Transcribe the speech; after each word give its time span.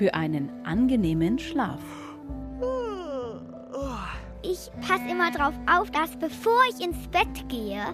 Für 0.00 0.14
einen 0.14 0.50
angenehmen 0.64 1.38
Schlaf. 1.38 1.82
Ich 4.40 4.70
passe 4.80 5.06
immer 5.10 5.30
darauf 5.30 5.52
auf, 5.70 5.90
dass 5.90 6.16
bevor 6.16 6.58
ich 6.70 6.82
ins 6.82 7.06
Bett 7.08 7.46
gehe, 7.50 7.84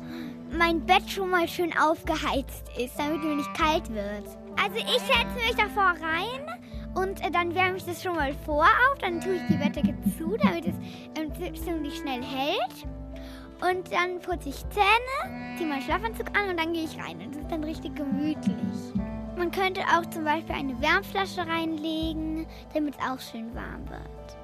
mein 0.56 0.86
Bett 0.86 1.10
schon 1.10 1.30
mal 1.30 1.48
schön 1.48 1.76
aufgeheizt 1.76 2.70
ist, 2.78 2.96
damit 2.96 3.24
mir 3.24 3.34
nicht 3.34 3.52
kalt 3.54 3.92
wird. 3.92 4.24
Also 4.62 4.76
ich 4.76 5.00
setze 5.00 5.34
mich 5.34 5.56
davor 5.56 5.94
rein 6.00 6.94
und 6.94 7.26
äh, 7.26 7.30
dann 7.32 7.52
wärme 7.56 7.76
ich 7.76 7.84
das 7.84 8.00
schon 8.00 8.14
mal 8.14 8.32
vor 8.44 8.62
auf, 8.62 8.98
dann 9.00 9.20
tue 9.20 9.34
ich 9.34 9.42
die 9.48 9.56
Bettdecke 9.56 9.96
zu, 10.16 10.36
damit 10.40 10.64
es 10.64 10.76
ähm, 11.20 11.32
ziemlich 11.56 11.96
schnell 11.96 12.22
hält. 12.22 12.86
Und 13.68 13.92
dann 13.92 14.20
putze 14.20 14.50
ich 14.50 14.64
Zähne, 14.70 15.56
ziehe 15.56 15.68
meinen 15.68 15.82
Schlafanzug 15.82 16.28
an 16.38 16.50
und 16.50 16.60
dann 16.60 16.72
gehe 16.72 16.84
ich 16.84 16.96
rein. 16.98 17.20
Und 17.20 17.34
das 17.34 17.42
ist 17.42 17.50
dann 17.50 17.64
richtig 17.64 17.96
gemütlich. 17.96 18.94
Man 19.36 19.50
könnte 19.50 19.80
auch 19.82 20.06
zum 20.06 20.24
Beispiel 20.24 20.54
eine 20.54 20.80
Wärmflasche 20.80 21.46
reinlegen, 21.46 22.46
damit 22.72 22.94
es 22.94 23.00
auch 23.00 23.20
schön 23.20 23.54
warm 23.54 23.86
wird. 23.88 24.35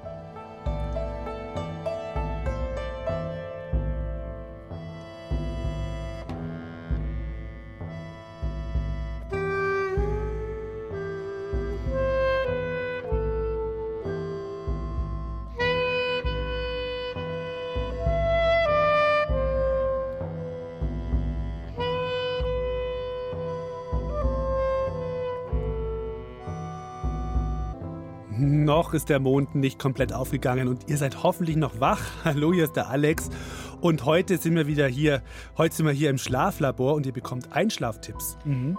Noch 28.63 28.93
ist 28.93 29.09
der 29.09 29.19
Mond 29.19 29.55
nicht 29.55 29.77
komplett 29.77 30.13
aufgegangen 30.13 30.69
und 30.69 30.89
ihr 30.89 30.97
seid 30.97 31.21
hoffentlich 31.21 31.57
noch 31.57 31.81
wach. 31.81 31.99
Hallo, 32.23 32.53
hier 32.53 32.63
ist 32.63 32.77
der 32.77 32.89
Alex 32.89 33.29
und 33.81 34.05
heute 34.05 34.37
sind 34.37 34.55
wir 34.55 34.67
wieder 34.67 34.87
hier. 34.87 35.21
Heute 35.57 35.75
sind 35.75 35.85
wir 35.85 35.91
hier 35.91 36.09
im 36.09 36.17
Schlaflabor 36.17 36.93
und 36.93 37.05
ihr 37.05 37.11
bekommt 37.11 37.51
Einschlaftipps. 37.51 38.37
Mhm. 38.45 38.77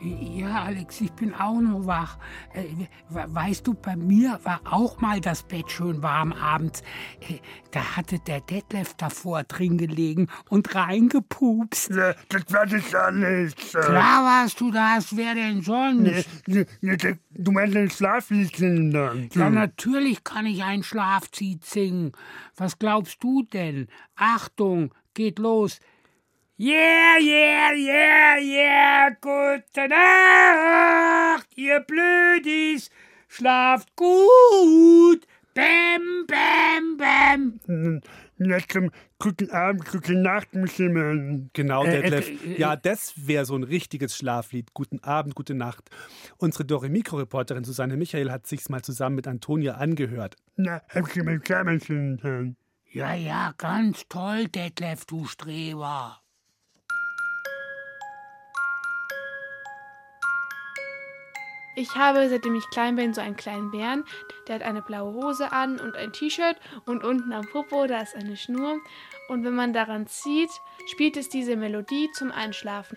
Ja, 0.00 0.64
Alex, 0.64 1.00
ich 1.00 1.12
bin 1.12 1.34
auch 1.34 1.60
noch 1.60 1.86
wach. 1.86 2.18
Äh, 2.52 2.64
weißt 3.08 3.66
du, 3.66 3.74
bei 3.74 3.96
mir 3.96 4.38
war 4.42 4.60
auch 4.64 5.00
mal 5.00 5.20
das 5.20 5.42
Bett 5.42 5.70
schön 5.70 6.02
warm 6.02 6.32
abends. 6.32 6.82
Äh, 7.20 7.38
da 7.70 7.96
hatte 7.96 8.18
der 8.18 8.40
Detlef 8.40 8.94
davor 8.94 9.44
drin 9.44 9.78
gelegen 9.78 10.28
und 10.48 10.74
reingepupst. 10.74 11.90
Ne, 11.90 12.14
das 12.28 12.42
war 12.52 12.66
das 12.66 12.90
ja 12.90 13.10
nicht. 13.10 13.70
Klar 13.70 14.24
warst 14.24 14.60
du 14.60 14.70
das, 14.70 15.16
wer 15.16 15.34
denn 15.34 15.62
sonst? 15.62 16.28
Ne, 16.48 16.66
ne, 16.80 17.18
du 17.30 17.52
meinst 17.52 17.76
ein 17.76 17.90
Schlaflied 17.90 18.54
singen 18.54 19.30
Ja, 19.34 19.48
natürlich 19.48 20.22
kann 20.24 20.44
ich 20.46 20.62
ein 20.62 20.82
Schlaflied 20.82 21.64
singen. 21.64 22.12
Was 22.56 22.78
glaubst 22.78 23.22
du 23.22 23.42
denn? 23.42 23.88
Achtung, 24.16 24.94
geht 25.14 25.38
los. 25.38 25.80
Yeah, 26.56 27.18
yeah, 27.18 27.72
yeah, 27.72 28.38
yeah, 28.38 29.10
gute 29.20 29.88
Nacht, 29.88 31.48
ihr 31.56 31.80
Blödis, 31.80 32.90
schlaft 33.26 33.88
gut, 33.96 35.26
bäm, 35.52 36.24
bäm, 36.28 36.96
bäm. 36.96 38.00
Jetzt 38.38 38.70
zum 38.70 38.92
guten 39.18 39.50
Abend, 39.50 39.84
gute 39.90 40.14
Nacht, 40.14 40.54
müssen 40.54 41.50
Genau, 41.54 41.82
Detlef. 41.82 42.28
Äh, 42.28 42.52
äh, 42.52 42.60
ja, 42.60 42.76
das 42.76 43.14
wäre 43.26 43.46
so 43.46 43.56
ein 43.56 43.64
richtiges 43.64 44.16
Schlaflied. 44.16 44.74
Guten 44.74 45.00
Abend, 45.00 45.34
gute 45.34 45.54
Nacht. 45.54 45.90
Unsere 46.36 46.64
Dore 46.64 46.88
Mikro-Reporterin 46.88 47.64
Susanne 47.64 47.96
Michael 47.96 48.30
hat 48.30 48.46
sich's 48.46 48.68
mal 48.68 48.82
zusammen 48.82 49.16
mit 49.16 49.26
Antonia 49.26 49.74
angehört. 49.74 50.36
Na, 50.54 50.82
hab 50.88 51.08
ich 51.08 51.14
zusammen 51.14 52.56
Ja, 52.92 53.12
ja, 53.12 53.52
ganz 53.58 54.04
toll, 54.08 54.46
Detlef, 54.46 55.04
du 55.04 55.24
Streber. 55.24 56.20
Ich 61.76 61.96
habe, 61.96 62.28
seitdem 62.28 62.54
ich 62.54 62.68
klein 62.70 62.96
bin, 62.96 63.14
so 63.14 63.20
einen 63.20 63.36
kleinen 63.36 63.70
Bären. 63.70 64.04
Der 64.46 64.56
hat 64.56 64.62
eine 64.62 64.82
blaue 64.82 65.12
Hose 65.14 65.50
an 65.52 65.80
und 65.80 65.96
ein 65.96 66.12
T-Shirt 66.12 66.56
und 66.86 67.02
unten 67.02 67.32
am 67.32 67.44
Popo, 67.50 67.86
da 67.86 68.00
ist 68.00 68.14
eine 68.14 68.36
Schnur. 68.36 68.78
Und 69.28 69.44
wenn 69.44 69.54
man 69.54 69.72
daran 69.72 70.06
zieht, 70.06 70.50
spielt 70.86 71.16
es 71.16 71.28
diese 71.28 71.56
Melodie 71.56 72.10
zum 72.12 72.30
Einschlafen. 72.30 72.96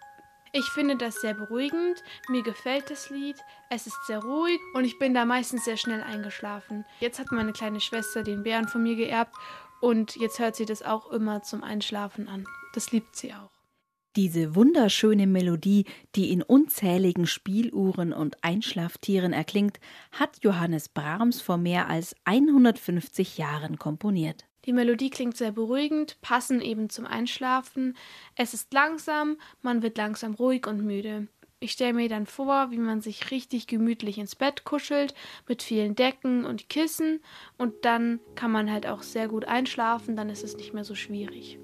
Ich 0.53 0.65
finde 0.65 0.95
das 0.95 1.15
sehr 1.21 1.33
beruhigend, 1.33 2.03
mir 2.29 2.41
gefällt 2.41 2.89
das 2.89 3.09
Lied, 3.09 3.37
es 3.69 3.85
ist 3.85 3.97
sehr 4.07 4.19
ruhig 4.19 4.59
und 4.73 4.85
ich 4.85 4.97
bin 4.97 5.13
da 5.13 5.25
meistens 5.25 5.65
sehr 5.65 5.77
schnell 5.77 6.01
eingeschlafen. 6.01 6.85
Jetzt 6.99 7.19
hat 7.19 7.31
meine 7.31 7.51
kleine 7.51 7.79
Schwester 7.79 8.23
den 8.23 8.43
Bären 8.43 8.67
von 8.67 8.81
mir 8.81 8.95
geerbt 8.95 9.35
und 9.81 10.15
jetzt 10.15 10.39
hört 10.39 10.55
sie 10.55 10.65
das 10.65 10.83
auch 10.83 11.11
immer 11.11 11.43
zum 11.43 11.63
Einschlafen 11.63 12.27
an. 12.27 12.45
Das 12.73 12.91
liebt 12.91 13.15
sie 13.15 13.33
auch. 13.33 13.56
Diese 14.17 14.55
wunderschöne 14.55 15.27
Melodie, 15.27 15.85
die 16.15 16.31
in 16.31 16.41
unzähligen 16.41 17.27
Spieluhren 17.27 18.13
und 18.13 18.43
Einschlaftieren 18.43 19.31
erklingt, 19.31 19.79
hat 20.11 20.43
Johannes 20.43 20.89
Brahms 20.89 21.39
vor 21.39 21.57
mehr 21.57 21.87
als 21.87 22.15
150 22.23 23.37
Jahren 23.37 23.77
komponiert. 23.77 24.45
Die 24.65 24.73
Melodie 24.73 25.11
klingt 25.11 25.37
sehr 25.37 25.51
beruhigend, 25.51 26.17
passend 26.21 26.63
eben 26.63 26.89
zum 26.89 27.05
Einschlafen. 27.05 27.95
Es 28.33 28.55
ist 28.55 28.73
langsam, 28.73 29.37
man 29.61 29.83
wird 29.83 29.99
langsam 29.99 30.33
ruhig 30.33 30.65
und 30.65 30.83
müde. 30.83 31.27
Ich 31.59 31.73
stelle 31.73 31.93
mir 31.93 32.09
dann 32.09 32.25
vor, 32.25 32.71
wie 32.71 32.79
man 32.79 33.01
sich 33.01 33.29
richtig 33.29 33.67
gemütlich 33.67 34.17
ins 34.17 34.35
Bett 34.35 34.63
kuschelt, 34.63 35.13
mit 35.47 35.61
vielen 35.61 35.93
Decken 35.93 36.43
und 36.43 36.69
Kissen, 36.69 37.19
und 37.59 37.85
dann 37.85 38.19
kann 38.33 38.49
man 38.51 38.71
halt 38.71 38.87
auch 38.87 39.03
sehr 39.03 39.27
gut 39.27 39.45
einschlafen, 39.45 40.15
dann 40.15 40.29
ist 40.29 40.43
es 40.43 40.57
nicht 40.57 40.73
mehr 40.73 40.83
so 40.83 40.95
schwierig. 40.95 41.59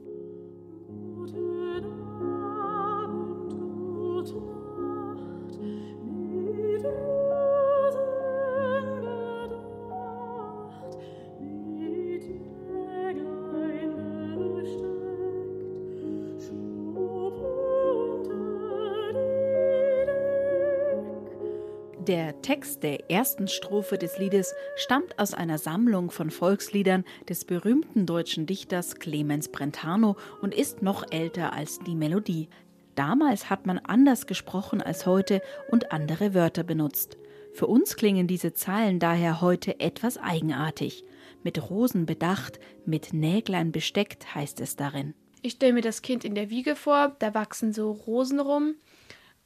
Der 22.13 22.43
Text 22.43 22.83
der 22.83 23.09
ersten 23.09 23.47
Strophe 23.47 23.97
des 23.97 24.19
Liedes 24.19 24.53
stammt 24.75 25.17
aus 25.17 25.33
einer 25.33 25.57
Sammlung 25.57 26.11
von 26.11 26.29
Volksliedern 26.29 27.05
des 27.27 27.43
berühmten 27.43 28.05
deutschen 28.05 28.45
Dichters 28.45 28.99
Clemens 28.99 29.49
Brentano 29.49 30.15
und 30.39 30.53
ist 30.53 30.83
noch 30.83 31.11
älter 31.11 31.53
als 31.53 31.79
die 31.79 31.95
Melodie. 31.95 32.49
Damals 32.93 33.49
hat 33.49 33.65
man 33.65 33.79
anders 33.79 34.27
gesprochen 34.27 34.79
als 34.79 35.07
heute 35.07 35.41
und 35.71 35.91
andere 35.91 36.35
Wörter 36.35 36.61
benutzt. 36.61 37.17
Für 37.51 37.65
uns 37.65 37.95
klingen 37.95 38.27
diese 38.27 38.53
Zeilen 38.53 38.99
daher 38.99 39.41
heute 39.41 39.79
etwas 39.79 40.19
eigenartig. 40.19 41.03
Mit 41.41 41.67
Rosen 41.67 42.05
bedacht, 42.05 42.59
mit 42.85 43.11
Näglein 43.11 43.71
besteckt, 43.71 44.35
heißt 44.35 44.61
es 44.61 44.75
darin. 44.75 45.15
Ich 45.41 45.53
stelle 45.53 45.73
mir 45.73 45.81
das 45.81 46.03
Kind 46.03 46.25
in 46.25 46.35
der 46.35 46.51
Wiege 46.51 46.75
vor, 46.75 47.15
da 47.17 47.33
wachsen 47.33 47.73
so 47.73 47.89
Rosen 47.89 48.39
rum 48.39 48.75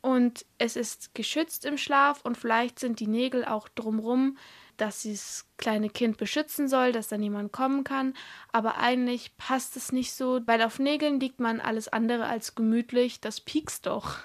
und 0.01 0.45
es 0.57 0.75
ist 0.75 1.15
geschützt 1.15 1.65
im 1.65 1.77
Schlaf 1.77 2.21
und 2.23 2.37
vielleicht 2.37 2.79
sind 2.79 2.99
die 2.99 3.07
Nägel 3.07 3.45
auch 3.45 3.67
drumrum, 3.69 4.37
dass 4.77 5.03
das 5.03 5.45
kleine 5.57 5.89
Kind 5.89 6.17
beschützen 6.17 6.67
soll, 6.67 6.91
dass 6.91 7.07
da 7.07 7.17
niemand 7.17 7.51
kommen 7.51 7.83
kann. 7.83 8.13
Aber 8.51 8.77
eigentlich 8.77 9.35
passt 9.37 9.75
es 9.75 9.91
nicht 9.91 10.13
so, 10.13 10.39
weil 10.45 10.61
auf 10.61 10.79
Nägeln 10.79 11.19
liegt 11.19 11.39
man 11.39 11.59
alles 11.59 11.87
andere 11.87 12.27
als 12.27 12.55
gemütlich. 12.55 13.19
Das 13.19 13.41
piekst 13.41 13.87
doch. 13.87 14.19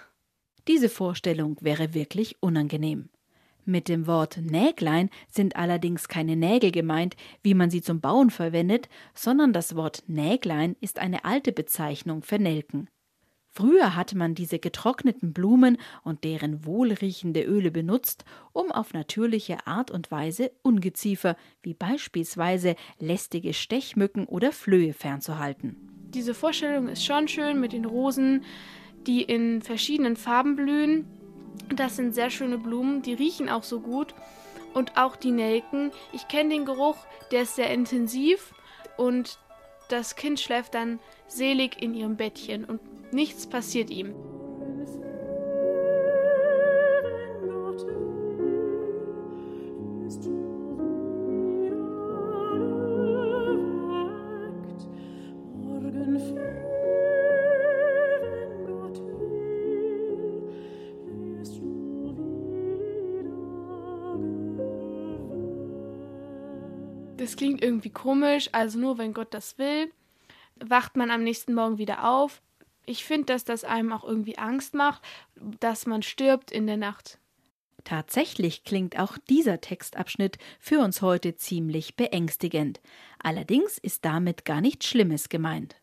Diese 0.68 0.88
Vorstellung 0.88 1.56
wäre 1.60 1.94
wirklich 1.94 2.36
unangenehm. 2.40 3.08
Mit 3.64 3.88
dem 3.88 4.06
Wort 4.06 4.38
Näglein 4.38 5.08
sind 5.28 5.56
allerdings 5.56 6.08
keine 6.08 6.36
Nägel 6.36 6.72
gemeint, 6.72 7.16
wie 7.42 7.54
man 7.54 7.70
sie 7.70 7.80
zum 7.80 8.00
Bauen 8.00 8.30
verwendet, 8.30 8.88
sondern 9.14 9.52
das 9.52 9.76
Wort 9.76 10.02
Näglein 10.08 10.76
ist 10.80 10.98
eine 10.98 11.24
alte 11.24 11.52
Bezeichnung 11.52 12.22
für 12.22 12.38
Nelken. 12.38 12.88
Früher 13.54 13.94
hatte 13.94 14.16
man 14.16 14.34
diese 14.34 14.58
getrockneten 14.58 15.34
Blumen 15.34 15.76
und 16.04 16.24
deren 16.24 16.64
wohlriechende 16.64 17.42
Öle 17.42 17.70
benutzt, 17.70 18.24
um 18.54 18.72
auf 18.72 18.94
natürliche 18.94 19.66
Art 19.66 19.90
und 19.90 20.10
Weise 20.10 20.52
Ungeziefer 20.62 21.36
wie 21.62 21.74
beispielsweise 21.74 22.76
lästige 22.98 23.52
Stechmücken 23.52 24.24
oder 24.24 24.52
Flöhe 24.52 24.94
fernzuhalten. 24.94 25.76
Diese 26.14 26.32
Vorstellung 26.32 26.88
ist 26.88 27.04
schon 27.04 27.28
schön 27.28 27.60
mit 27.60 27.74
den 27.74 27.84
Rosen, 27.84 28.42
die 29.06 29.20
in 29.20 29.60
verschiedenen 29.60 30.16
Farben 30.16 30.56
blühen. 30.56 31.04
Das 31.76 31.96
sind 31.96 32.14
sehr 32.14 32.30
schöne 32.30 32.56
Blumen, 32.56 33.02
die 33.02 33.12
riechen 33.12 33.50
auch 33.50 33.64
so 33.64 33.80
gut. 33.80 34.14
Und 34.72 34.96
auch 34.96 35.14
die 35.14 35.30
Nelken. 35.30 35.90
Ich 36.14 36.26
kenne 36.26 36.54
den 36.54 36.64
Geruch, 36.64 36.96
der 37.30 37.42
ist 37.42 37.56
sehr 37.56 37.70
intensiv 37.70 38.54
und 38.96 39.38
das 39.90 40.16
Kind 40.16 40.40
schläft 40.40 40.72
dann 40.72 41.00
selig 41.26 41.82
in 41.82 41.92
ihrem 41.92 42.16
Bettchen 42.16 42.64
und 42.64 42.80
nichts 43.12 43.46
passiert 43.46 43.90
ihm. 43.90 44.14
Das 67.22 67.36
klingt 67.36 67.62
irgendwie 67.62 67.90
komisch, 67.90 68.48
also 68.50 68.80
nur 68.80 68.98
wenn 68.98 69.14
Gott 69.14 69.32
das 69.32 69.56
will, 69.56 69.92
wacht 70.56 70.96
man 70.96 71.10
am 71.12 71.22
nächsten 71.22 71.54
Morgen 71.54 71.78
wieder 71.78 72.04
auf. 72.08 72.42
Ich 72.84 73.04
finde, 73.04 73.26
dass 73.26 73.44
das 73.44 73.64
einem 73.64 73.92
auch 73.92 74.04
irgendwie 74.04 74.38
Angst 74.38 74.74
macht, 74.74 75.02
dass 75.60 75.86
man 75.86 76.02
stirbt 76.02 76.50
in 76.50 76.66
der 76.66 76.76
Nacht. 76.76 77.18
Tatsächlich 77.84 78.64
klingt 78.64 78.98
auch 78.98 79.18
dieser 79.28 79.60
Textabschnitt 79.60 80.38
für 80.60 80.80
uns 80.80 81.02
heute 81.02 81.36
ziemlich 81.36 81.96
beängstigend. 81.96 82.80
Allerdings 83.18 83.78
ist 83.78 84.04
damit 84.04 84.44
gar 84.44 84.60
nichts 84.60 84.86
Schlimmes 84.86 85.28
gemeint. 85.28 85.76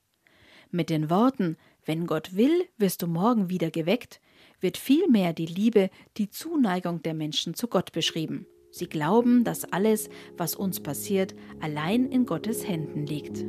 Mit 0.72 0.90
den 0.90 1.10
Worten 1.10 1.58
Wenn 1.86 2.06
Gott 2.08 2.36
will, 2.36 2.68
wirst 2.78 3.02
du 3.02 3.08
morgen 3.08 3.50
wieder 3.50 3.72
geweckt, 3.72 4.22
wird 4.62 4.78
vielmehr 4.78 5.34
die 5.34 5.46
Liebe, 5.46 5.90
die 6.18 6.30
Zuneigung 6.30 7.02
der 7.02 7.14
Menschen 7.14 7.54
zu 7.54 7.68
Gott 7.68 7.92
beschrieben. 7.92 8.46
Sie 8.72 8.88
glauben, 8.88 9.44
dass 9.44 9.66
alles, 9.66 10.10
was 10.38 10.56
uns 10.56 10.82
passiert, 10.82 11.34
allein 11.60 12.06
in 12.06 12.26
Gottes 12.26 12.68
Händen 12.68 13.08
liegt. 13.08 13.44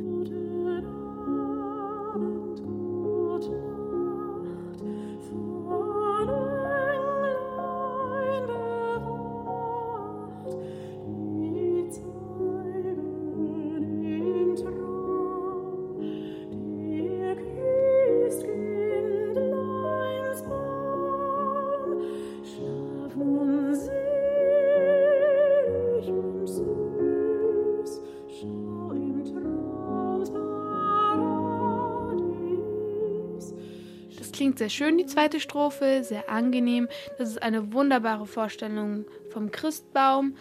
Schön, 34.73 34.97
die 34.97 35.05
zweite 35.05 35.39
Strophe, 35.39 36.03
sehr 36.03 36.29
angenehm. 36.29 36.87
Das 37.17 37.29
ist 37.29 37.41
eine 37.41 37.73
wunderbare 37.73 38.25
Vorstellung 38.25 39.05
vom 39.29 39.51
Christbaum. 39.51 40.35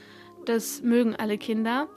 Das 0.46 0.82
mögen 0.82 1.16
alle 1.16 1.38
Kinder. 1.38 1.88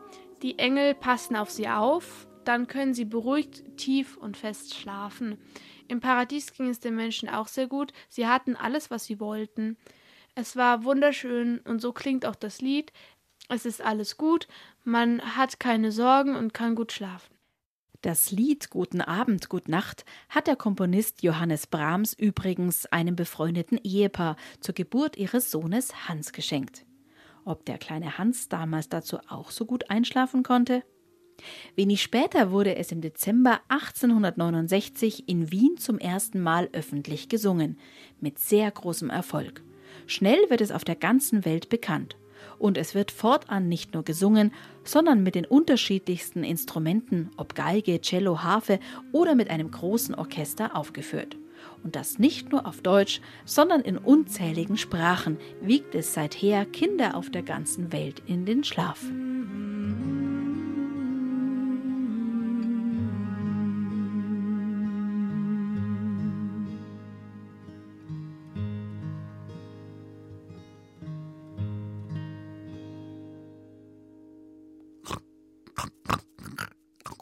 Die 0.41 0.59
Engel 0.59 0.93
passen 0.93 1.35
auf 1.35 1.49
sie 1.49 1.69
auf, 1.69 2.27
dann 2.43 2.67
können 2.67 2.93
sie 2.93 3.05
beruhigt, 3.05 3.77
tief 3.77 4.17
und 4.17 4.35
fest 4.35 4.75
schlafen. 4.75 5.37
Im 5.87 5.99
Paradies 6.01 6.53
ging 6.53 6.69
es 6.69 6.79
den 6.79 6.95
Menschen 6.95 7.29
auch 7.29 7.47
sehr 7.47 7.67
gut. 7.67 7.93
Sie 8.09 8.27
hatten 8.27 8.55
alles, 8.55 8.91
was 8.91 9.05
sie 9.05 9.19
wollten. 9.19 9.77
Es 10.35 10.55
war 10.55 10.83
wunderschön 10.83 11.59
und 11.59 11.79
so 11.79 11.93
klingt 11.93 12.25
auch 12.25 12.35
das 12.35 12.61
Lied. 12.61 12.91
Es 13.49 13.65
ist 13.65 13.81
alles 13.81 14.17
gut, 14.17 14.47
man 14.83 15.21
hat 15.37 15.59
keine 15.59 15.91
Sorgen 15.91 16.35
und 16.35 16.53
kann 16.53 16.75
gut 16.75 16.91
schlafen. 16.91 17.32
Das 18.03 18.31
Lied 18.31 18.69
Guten 18.69 18.99
Abend, 18.99 19.47
Gut 19.47 19.69
Nacht 19.69 20.03
hat 20.27 20.47
der 20.47 20.57
Komponist 20.57 21.23
Johannes 21.23 21.67
Brahms 21.67 22.11
übrigens 22.11 22.85
einem 22.87 23.15
befreundeten 23.15 23.79
Ehepaar 23.81 24.35
zur 24.59 24.75
Geburt 24.75 25.15
ihres 25.15 25.51
Sohnes 25.51 26.09
Hans 26.09 26.33
geschenkt. 26.33 26.85
Ob 27.45 27.63
der 27.63 27.77
kleine 27.77 28.17
Hans 28.17 28.49
damals 28.49 28.89
dazu 28.89 29.19
auch 29.29 29.51
so 29.51 29.63
gut 29.65 29.89
einschlafen 29.89 30.43
konnte? 30.43 30.83
Wenig 31.77 32.01
später 32.01 32.51
wurde 32.51 32.75
es 32.75 32.91
im 32.91 32.99
Dezember 32.99 33.61
1869 33.69 35.29
in 35.29 35.49
Wien 35.53 35.77
zum 35.77 35.97
ersten 35.97 36.41
Mal 36.41 36.67
öffentlich 36.73 37.29
gesungen, 37.29 37.79
mit 38.19 38.37
sehr 38.37 38.69
großem 38.69 39.09
Erfolg. 39.09 39.63
Schnell 40.07 40.49
wird 40.49 40.59
es 40.59 40.71
auf 40.71 40.83
der 40.83 40.97
ganzen 40.97 41.45
Welt 41.45 41.69
bekannt 41.69 42.17
und 42.59 42.77
es 42.77 42.95
wird 42.95 43.11
fortan 43.11 43.67
nicht 43.67 43.93
nur 43.93 44.03
gesungen, 44.03 44.53
sondern 44.83 45.23
mit 45.23 45.35
den 45.35 45.45
unterschiedlichsten 45.45 46.43
Instrumenten, 46.43 47.31
ob 47.37 47.55
Geige, 47.55 48.01
Cello, 48.01 48.43
Harfe 48.43 48.79
oder 49.11 49.35
mit 49.35 49.49
einem 49.49 49.71
großen 49.71 50.15
Orchester 50.15 50.75
aufgeführt. 50.75 51.37
Und 51.83 51.95
das 51.95 52.19
nicht 52.19 52.51
nur 52.51 52.65
auf 52.65 52.81
Deutsch, 52.81 53.21
sondern 53.45 53.81
in 53.81 53.97
unzähligen 53.97 54.77
Sprachen 54.77 55.37
wiegt 55.61 55.95
es 55.95 56.13
seither 56.13 56.65
Kinder 56.65 57.15
auf 57.15 57.29
der 57.29 57.43
ganzen 57.43 57.91
Welt 57.91 58.21
in 58.25 58.45
den 58.45 58.63
Schlaf. 58.63 58.99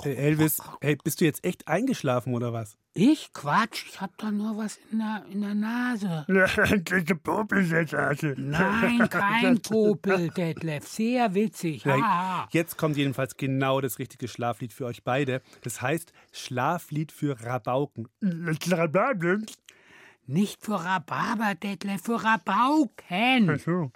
Elvis, 0.09 0.61
hey, 0.81 0.97
bist 1.03 1.21
du 1.21 1.25
jetzt 1.25 1.43
echt 1.43 1.67
eingeschlafen 1.67 2.33
oder 2.33 2.53
was? 2.53 2.77
Ich? 2.93 3.31
Quatsch, 3.33 3.85
ich 3.87 4.01
hab 4.01 4.17
doch 4.17 4.31
nur 4.31 4.57
was 4.57 4.77
in 4.91 4.99
der, 4.99 5.23
in 5.31 5.41
der 5.41 5.55
Nase. 5.55 6.25
Diese 6.27 7.15
Popel 7.15 7.63
Nein, 8.37 9.09
kein 9.09 9.61
Popel, 9.61 10.29
Detlef. 10.29 10.87
Sehr 10.87 11.33
witzig. 11.33 11.85
Ja, 11.85 12.47
jetzt 12.51 12.77
kommt 12.77 12.97
jedenfalls 12.97 13.37
genau 13.37 13.79
das 13.79 13.99
richtige 13.99 14.27
Schlaflied 14.27 14.73
für 14.73 14.85
euch 14.85 15.03
beide. 15.03 15.41
Das 15.63 15.81
heißt 15.81 16.11
Schlaflied 16.31 17.11
für 17.11 17.39
Rabauken. 17.41 18.07
Rabauken? 18.21 19.45
Nicht 20.27 20.63
für 20.63 20.83
Rhabarber, 20.83 21.55
Detlef, 21.55 22.03
für 22.03 22.23
Rabauken. 22.23 23.49
Ach 23.49 23.59
so. 23.59 23.91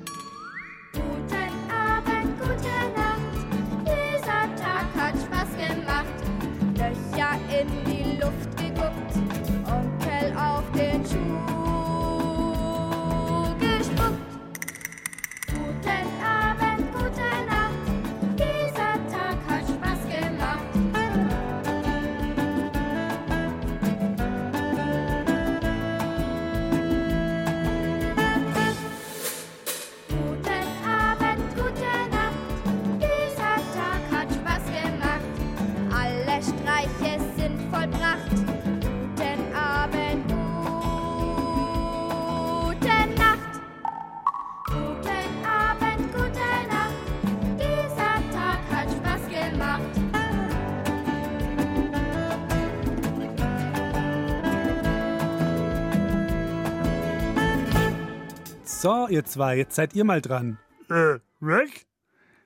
So, 58.85 59.07
ihr 59.07 59.25
zwei, 59.25 59.57
jetzt 59.57 59.73
seid 59.73 59.95
ihr 59.95 60.03
mal 60.03 60.21
dran. 60.21 60.59
Äh, 60.91 61.17
was? 61.39 61.69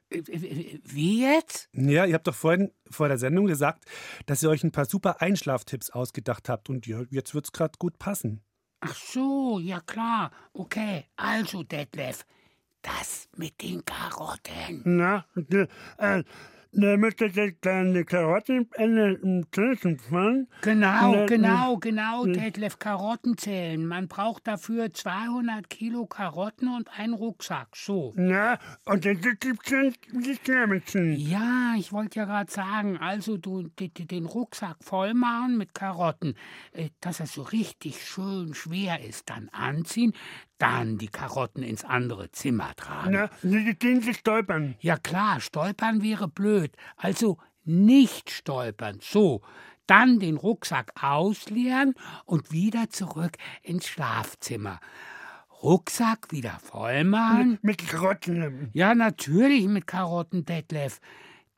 Äh, 0.09 0.79
wie 0.85 1.21
jetzt? 1.21 1.67
Ja, 1.73 2.05
ihr 2.05 2.13
habt 2.13 2.27
doch 2.27 2.33
vorhin 2.33 2.71
vor 2.89 3.09
der 3.09 3.17
Sendung 3.17 3.45
gesagt, 3.45 3.83
dass 4.25 4.41
ihr 4.41 4.49
euch 4.49 4.63
ein 4.63 4.71
paar 4.71 4.85
super 4.85 5.21
Einschlaftipps 5.21 5.89
ausgedacht 5.89 6.47
habt 6.47 6.69
und 6.69 6.87
jetzt 6.87 7.35
wird's 7.35 7.51
gerade 7.51 7.73
gut 7.77 7.99
passen. 7.99 8.41
Ach 8.79 8.95
so, 8.95 9.59
ja 9.59 9.81
klar. 9.81 10.31
Okay, 10.53 11.07
also 11.17 11.63
Detlef, 11.63 12.25
das 12.83 13.27
mit 13.35 13.61
den 13.61 13.83
Karotten. 13.83 14.81
Na, 14.85 15.25
äh, 15.97 16.23
da 16.71 16.97
müsste 16.97 17.25
jetzt 17.25 17.65
eine 17.65 18.05
Karotte 18.05 18.67
in 18.77 18.95
den 18.95 19.51
Kirchen 19.51 19.97
fahren. 19.97 20.47
Genau, 20.61 21.25
genau, 21.25 21.77
genau, 21.77 22.25
Detlef, 22.25 22.77
Karotten 22.77 23.37
zählen. 23.37 23.85
Man 23.85 24.07
braucht 24.07 24.47
dafür 24.47 24.93
200 24.93 25.69
Kilo 25.69 26.05
Karotten 26.05 26.67
und 26.67 26.89
einen 26.97 27.13
Rucksack, 27.13 27.75
so. 27.75 28.13
Na, 28.15 28.59
und 28.85 29.05
dann 29.05 29.19
gibt's 29.19 29.71
die 30.11 30.37
Klammerchen. 30.37 31.15
Ja, 31.17 31.73
ich 31.77 31.91
wollte 31.91 32.19
ja 32.19 32.25
gerade 32.25 32.51
sagen, 32.51 32.97
also 32.97 33.37
du 33.37 33.69
den 33.79 34.25
Rucksack 34.25 34.77
voll 34.81 35.13
machen 35.13 35.57
mit 35.57 35.73
Karotten, 35.73 36.35
äh, 36.73 36.89
dass 37.01 37.19
er 37.19 37.27
so 37.27 37.41
richtig 37.41 38.05
schön 38.05 38.53
schwer 38.53 39.03
ist, 39.03 39.29
dann 39.29 39.49
anziehen, 39.49 40.13
dann 40.59 40.97
die 40.97 41.07
Karotten 41.07 41.63
ins 41.63 41.83
andere 41.83 42.31
Zimmer 42.31 42.75
tragen. 42.75 43.11
Na, 43.11 43.29
die 43.41 43.73
gehen 43.73 44.01
sie 44.01 44.13
stolpern. 44.13 44.75
Ja 44.79 44.97
klar, 44.97 45.39
stolpern 45.39 46.03
wäre 46.03 46.27
blöd. 46.27 46.75
Also 46.97 47.39
nicht 47.63 48.29
stolpern. 48.29 48.99
So, 49.01 49.41
dann 49.87 50.19
den 50.19 50.37
Rucksack 50.37 50.91
ausleeren 51.01 51.95
und 52.25 52.51
wieder 52.51 52.89
zurück 52.89 53.37
ins 53.63 53.87
Schlafzimmer. 53.87 54.79
Rucksack 55.63 56.31
wieder 56.31 56.59
voll 56.61 57.03
machen. 57.03 57.51
Mit, 57.51 57.63
mit 57.81 57.87
Karotten. 57.87 58.69
Ja, 58.73 58.93
natürlich 58.95 59.67
mit 59.67 59.87
Karotten, 59.87 60.45
Detlef. 60.45 60.99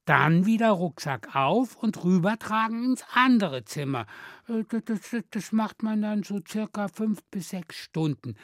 Dann 0.05 0.45
wieder 0.45 0.71
Rucksack 0.71 1.35
auf 1.35 1.75
und 1.75 2.03
rübertragen 2.03 2.83
ins 2.83 3.03
andere 3.13 3.65
Zimmer. 3.65 4.07
Äh, 4.47 4.63
das, 4.69 5.11
das, 5.11 5.23
das 5.29 5.51
macht 5.51 5.83
man 5.83 6.01
dann 6.01 6.23
so 6.23 6.39
circa 6.47 6.87
fünf 6.87 7.23
bis 7.29 7.49
sechs 7.49 7.77
Stunden. 7.77 8.35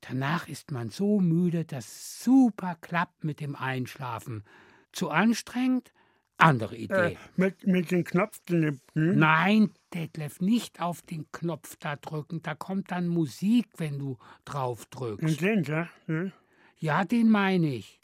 Danach 0.00 0.48
ist 0.48 0.70
man 0.70 0.90
so 0.90 1.20
müde, 1.20 1.64
dass 1.64 1.86
es 1.86 2.24
super 2.24 2.76
klappt 2.80 3.24
mit 3.24 3.40
dem 3.40 3.56
Einschlafen. 3.56 4.44
Zu 4.92 5.10
anstrengend? 5.10 5.92
Andere 6.38 6.76
Idee. 6.76 6.94
Äh, 6.94 7.16
mit, 7.36 7.66
mit 7.66 7.90
dem 7.90 8.04
Knopf 8.04 8.40
hm? 8.48 8.80
Nein, 8.94 9.70
Detlef, 9.92 10.40
nicht 10.40 10.80
auf 10.80 11.02
den 11.02 11.30
Knopf 11.32 11.76
da 11.76 11.96
drücken. 11.96 12.42
Da 12.42 12.54
kommt 12.54 12.92
dann 12.92 13.08
Musik, 13.08 13.66
wenn 13.76 13.98
du 13.98 14.18
drauf 14.44 14.86
drückst. 14.86 15.40
Den, 15.40 15.64
ja? 15.64 15.88
Hm? 16.06 16.32
Ja, 16.78 17.04
den 17.04 17.28
meine 17.28 17.74
ich. 17.74 17.98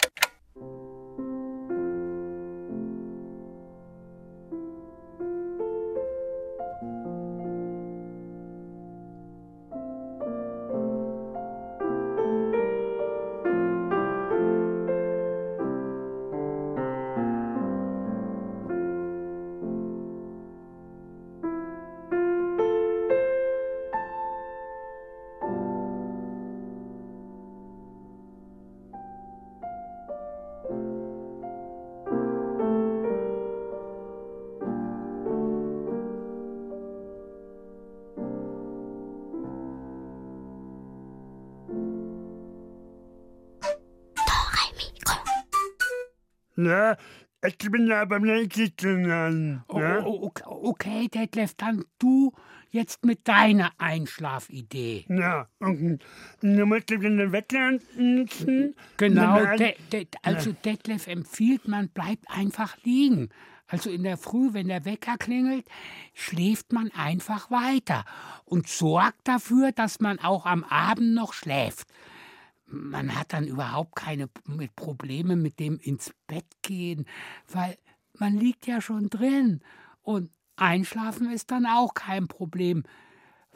Ja, 46.85 46.97
ich 47.47 47.59
bin 47.59 47.91
aber 47.93 48.19
nicht 48.21 48.85
an. 48.85 49.65
Ja? 49.73 50.05
Oh, 50.05 50.31
okay, 50.47 51.09
Detlef, 51.09 51.55
dann 51.55 51.85
du 51.99 52.33
jetzt 52.71 53.05
mit 53.05 53.29
deiner 53.29 53.73
Einschlafidee. 53.79 55.05
Ja, 55.09 55.49
und 55.61 56.03
du 56.41 56.67
musst 56.67 56.91
den 56.91 57.33
Wecker 57.33 57.79
nutzen. 57.97 58.75
Genau, 58.97 59.57
de, 59.57 59.75
de, 59.93 60.07
also 60.23 60.51
ja. 60.51 60.57
Detlef 60.65 61.07
empfiehlt, 61.07 61.69
man 61.69 61.89
bleibt 61.89 62.25
einfach 62.29 62.77
liegen. 62.83 63.29
Also 63.67 63.91
in 63.91 64.03
der 64.03 64.19
Früh, 64.19 64.53
wenn 64.53 64.69
der 64.69 64.85
Wecker 64.85 65.17
klingelt, 65.17 65.67
schläft 66.13 66.73
man 66.73 66.91
einfach 66.93 67.51
weiter 67.51 68.05
und 68.45 68.69
sorgt 68.69 69.27
dafür, 69.27 69.73
dass 69.73 70.01
man 70.01 70.19
auch 70.19 70.45
am 70.45 70.65
Abend 70.65 71.15
noch 71.15 71.33
schläft 71.33 71.89
man 72.75 73.19
hat 73.19 73.33
dann 73.33 73.47
überhaupt 73.47 73.97
keine 73.97 74.29
Probleme 74.77 75.37
mit 75.37 75.59
dem 75.59 75.79
ins 75.79 76.13
Bett 76.27 76.47
gehen, 76.63 77.07
weil 77.49 77.77
man 78.19 78.37
liegt 78.37 78.67
ja 78.67 78.81
schon 78.81 79.09
drin. 79.09 79.61
Und 80.03 80.31
einschlafen 80.57 81.31
ist 81.31 81.51
dann 81.51 81.67
auch 81.67 81.95
kein 81.95 82.29
Problem, 82.29 82.85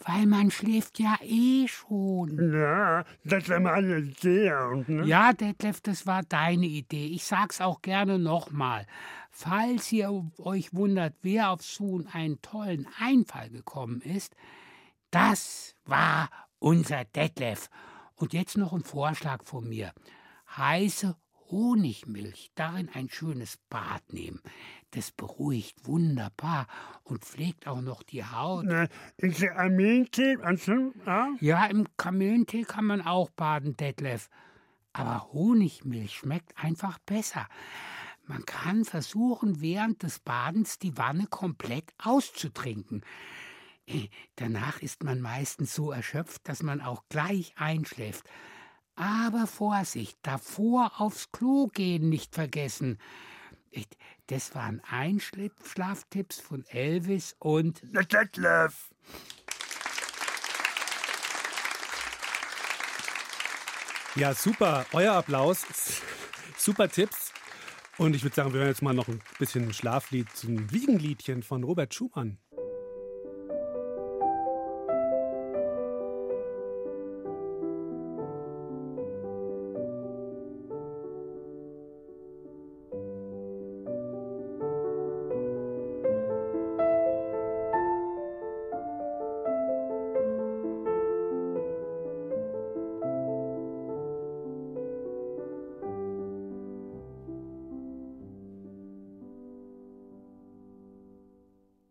weil 0.04 0.26
man 0.26 0.50
schläft 0.50 0.98
ja 0.98 1.16
eh 1.22 1.66
schon. 1.68 2.52
Ja, 2.52 3.04
das 3.24 3.48
war 3.48 3.60
meine 3.60 3.98
Idee. 3.98 4.52
Ne? 4.86 5.04
Ja, 5.06 5.32
Detlef, 5.32 5.80
das 5.80 6.06
war 6.06 6.22
deine 6.22 6.66
Idee. 6.66 7.06
Ich 7.06 7.24
sag's 7.24 7.60
auch 7.60 7.82
gerne 7.82 8.18
nochmal. 8.18 8.86
Falls 9.30 9.92
ihr 9.92 10.24
euch 10.38 10.74
wundert, 10.74 11.14
wer 11.22 11.50
auf 11.50 11.62
so 11.62 12.02
einen 12.12 12.40
tollen 12.42 12.86
Einfall 12.98 13.50
gekommen 13.50 14.00
ist, 14.00 14.34
das 15.10 15.74
war 15.84 16.28
unser 16.58 17.04
Detlef. 17.04 17.70
Und 18.18 18.32
jetzt 18.32 18.56
noch 18.56 18.72
ein 18.72 18.82
Vorschlag 18.82 19.44
von 19.44 19.68
mir. 19.68 19.92
Heiße 20.56 21.16
Honigmilch, 21.50 22.50
darin 22.56 22.90
ein 22.92 23.08
schönes 23.08 23.58
Bad 23.70 24.12
nehmen. 24.12 24.40
Das 24.90 25.12
beruhigt 25.12 25.86
wunderbar 25.86 26.66
und 27.04 27.24
pflegt 27.24 27.66
auch 27.66 27.80
noch 27.80 28.02
die 28.02 28.24
Haut. 28.24 28.64
Na, 28.66 28.88
ist 29.18 29.40
der 29.40 29.54
Kamillentee? 29.54 30.36
Also, 30.42 30.92
ja? 31.06 31.28
ja, 31.40 31.66
im 31.66 31.86
Kamillentee 31.96 32.64
kann 32.64 32.84
man 32.84 33.00
auch 33.02 33.30
baden, 33.30 33.76
Detlef. 33.76 34.28
Aber 34.92 35.32
Honigmilch 35.32 36.16
schmeckt 36.16 36.52
einfach 36.56 36.98
besser. 36.98 37.46
Man 38.26 38.44
kann 38.44 38.84
versuchen, 38.84 39.60
während 39.60 40.02
des 40.02 40.18
Badens 40.18 40.78
die 40.78 40.98
Wanne 40.98 41.28
komplett 41.28 41.94
auszutrinken. 41.98 43.02
Danach 44.36 44.80
ist 44.80 45.02
man 45.02 45.20
meistens 45.20 45.74
so 45.74 45.90
erschöpft, 45.90 46.48
dass 46.48 46.62
man 46.62 46.80
auch 46.80 47.04
gleich 47.08 47.54
einschläft. 47.56 48.28
Aber 48.94 49.46
Vorsicht, 49.46 50.18
davor 50.22 51.00
aufs 51.00 51.30
Klo 51.30 51.68
gehen 51.68 52.08
nicht 52.08 52.34
vergessen. 52.34 52.98
Das 54.26 54.54
waren 54.54 54.82
Einschlaftipps 54.88 56.40
von 56.40 56.64
Elvis 56.66 57.36
und 57.38 57.80
Detlef. 58.12 58.90
Ja, 64.16 64.34
super. 64.34 64.84
Euer 64.92 65.14
Applaus. 65.14 65.64
Super 66.56 66.88
Tipps. 66.88 67.32
Und 67.98 68.16
ich 68.16 68.24
würde 68.24 68.34
sagen, 68.34 68.52
wir 68.52 68.60
hören 68.60 68.70
jetzt 68.70 68.82
mal 68.82 68.94
noch 68.94 69.06
ein 69.06 69.20
bisschen 69.38 69.72
Schlaflied 69.72 70.28
zum 70.34 70.72
Wiegenliedchen 70.72 71.42
von 71.44 71.62
Robert 71.62 71.94
Schumann. 71.94 72.38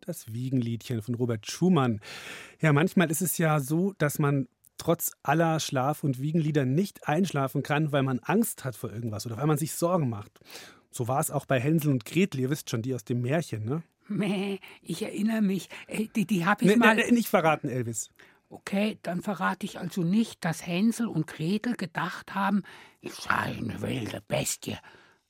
Das 0.07 0.33
Wiegenliedchen 0.33 1.01
von 1.01 1.15
Robert 1.15 1.49
Schumann. 1.49 1.99
Ja, 2.61 2.71
manchmal 2.71 3.11
ist 3.11 3.21
es 3.21 3.37
ja 3.37 3.59
so, 3.59 3.93
dass 3.97 4.19
man 4.19 4.47
trotz 4.77 5.11
aller 5.21 5.59
Schlaf- 5.59 6.03
und 6.03 6.21
Wiegenlieder 6.21 6.65
nicht 6.65 7.07
einschlafen 7.07 7.61
kann, 7.61 7.91
weil 7.91 8.03
man 8.03 8.19
Angst 8.19 8.63
hat 8.63 8.75
vor 8.75 8.91
irgendwas 8.91 9.25
oder 9.25 9.37
weil 9.37 9.47
man 9.47 9.57
sich 9.57 9.73
Sorgen 9.73 10.09
macht. 10.09 10.39
So 10.91 11.07
war 11.07 11.19
es 11.19 11.29
auch 11.29 11.45
bei 11.45 11.59
Hänsel 11.59 11.91
und 11.91 12.05
Gretel, 12.05 12.39
ihr 12.39 12.49
wisst 12.49 12.69
schon, 12.69 12.81
die 12.81 12.95
aus 12.95 13.03
dem 13.03 13.21
Märchen, 13.21 13.65
ne? 13.65 13.83
Mäh, 14.07 14.59
ich 14.81 15.01
erinnere 15.01 15.41
mich. 15.41 15.67
Äh, 15.87 16.07
die, 16.15 16.25
die 16.25 16.45
habe 16.45 16.63
ich 16.63 16.69
nee, 16.69 16.77
mal. 16.77 16.95
Nee, 16.95 17.11
nicht 17.11 17.27
verraten, 17.27 17.67
Elvis. 17.67 18.09
Okay, 18.49 18.97
dann 19.01 19.21
verrate 19.21 19.65
ich 19.65 19.77
also 19.77 20.03
nicht, 20.03 20.45
dass 20.45 20.65
Hänsel 20.65 21.07
und 21.07 21.27
Gretel 21.27 21.75
gedacht 21.75 22.33
haben, 22.33 22.63
ich 23.01 23.11
sei 23.13 23.57
eine 23.57 23.81
wilde 23.81 24.21
Bestie. 24.25 24.77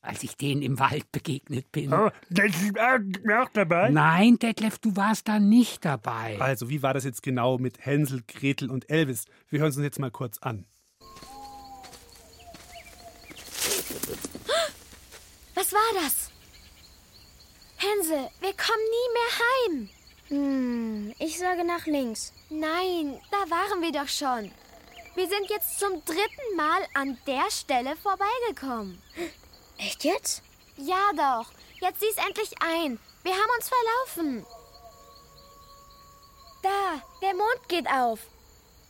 Als 0.01 0.23
ich 0.23 0.37
denen 0.37 0.61
im 0.61 0.79
Wald 0.79 1.11
begegnet 1.11 1.71
bin. 1.71 1.93
Oh, 1.93 2.09
das 2.29 2.61
ist 2.61 2.79
auch 2.79 3.49
dabei? 3.53 3.89
Nein, 3.89 4.37
Detlef, 4.39 4.79
du 4.79 4.95
warst 4.95 5.27
da 5.27 5.39
nicht 5.39 5.83
dabei. 5.85 6.37
Also, 6.39 6.69
wie 6.69 6.81
war 6.81 6.93
das 6.93 7.03
jetzt 7.03 7.23
genau 7.23 7.57
mit 7.57 7.85
Hänsel, 7.85 8.23
Gretel 8.27 8.69
und 8.69 8.89
Elvis? 8.89 9.25
Wir 9.49 9.59
hören 9.59 9.69
es 9.69 9.77
uns 9.77 9.83
jetzt 9.83 9.99
mal 9.99 10.11
kurz 10.11 10.37
an. 10.39 10.65
Was 15.55 15.73
war 15.73 16.03
das? 16.03 16.31
Hänsel, 17.77 18.29
wir 18.39 18.53
kommen 18.53 18.85
nie 18.95 19.09
mehr 19.13 19.39
heim. 19.39 19.89
Hm, 20.29 21.13
ich 21.19 21.37
sage 21.37 21.65
nach 21.65 21.85
links. 21.85 22.33
Nein, 22.49 23.19
da 23.31 23.37
waren 23.49 23.81
wir 23.81 23.91
doch 23.91 24.07
schon. 24.07 24.51
Wir 25.15 25.27
sind 25.27 25.49
jetzt 25.49 25.79
zum 25.79 25.93
dritten 26.05 26.55
Mal 26.55 26.81
an 26.93 27.17
der 27.25 27.49
Stelle 27.49 27.95
vorbeigekommen. 27.95 29.01
Echt 29.77 30.03
jetzt? 30.03 30.41
Ja 30.77 31.11
doch, 31.15 31.51
jetzt 31.81 31.99
sieh's 31.99 32.17
endlich 32.27 32.51
ein. 32.61 32.99
Wir 33.23 33.33
haben 33.33 33.51
uns 33.57 33.69
verlaufen. 33.69 34.45
Da, 36.63 37.01
der 37.21 37.33
Mond 37.33 37.69
geht 37.69 37.87
auf. 37.87 38.19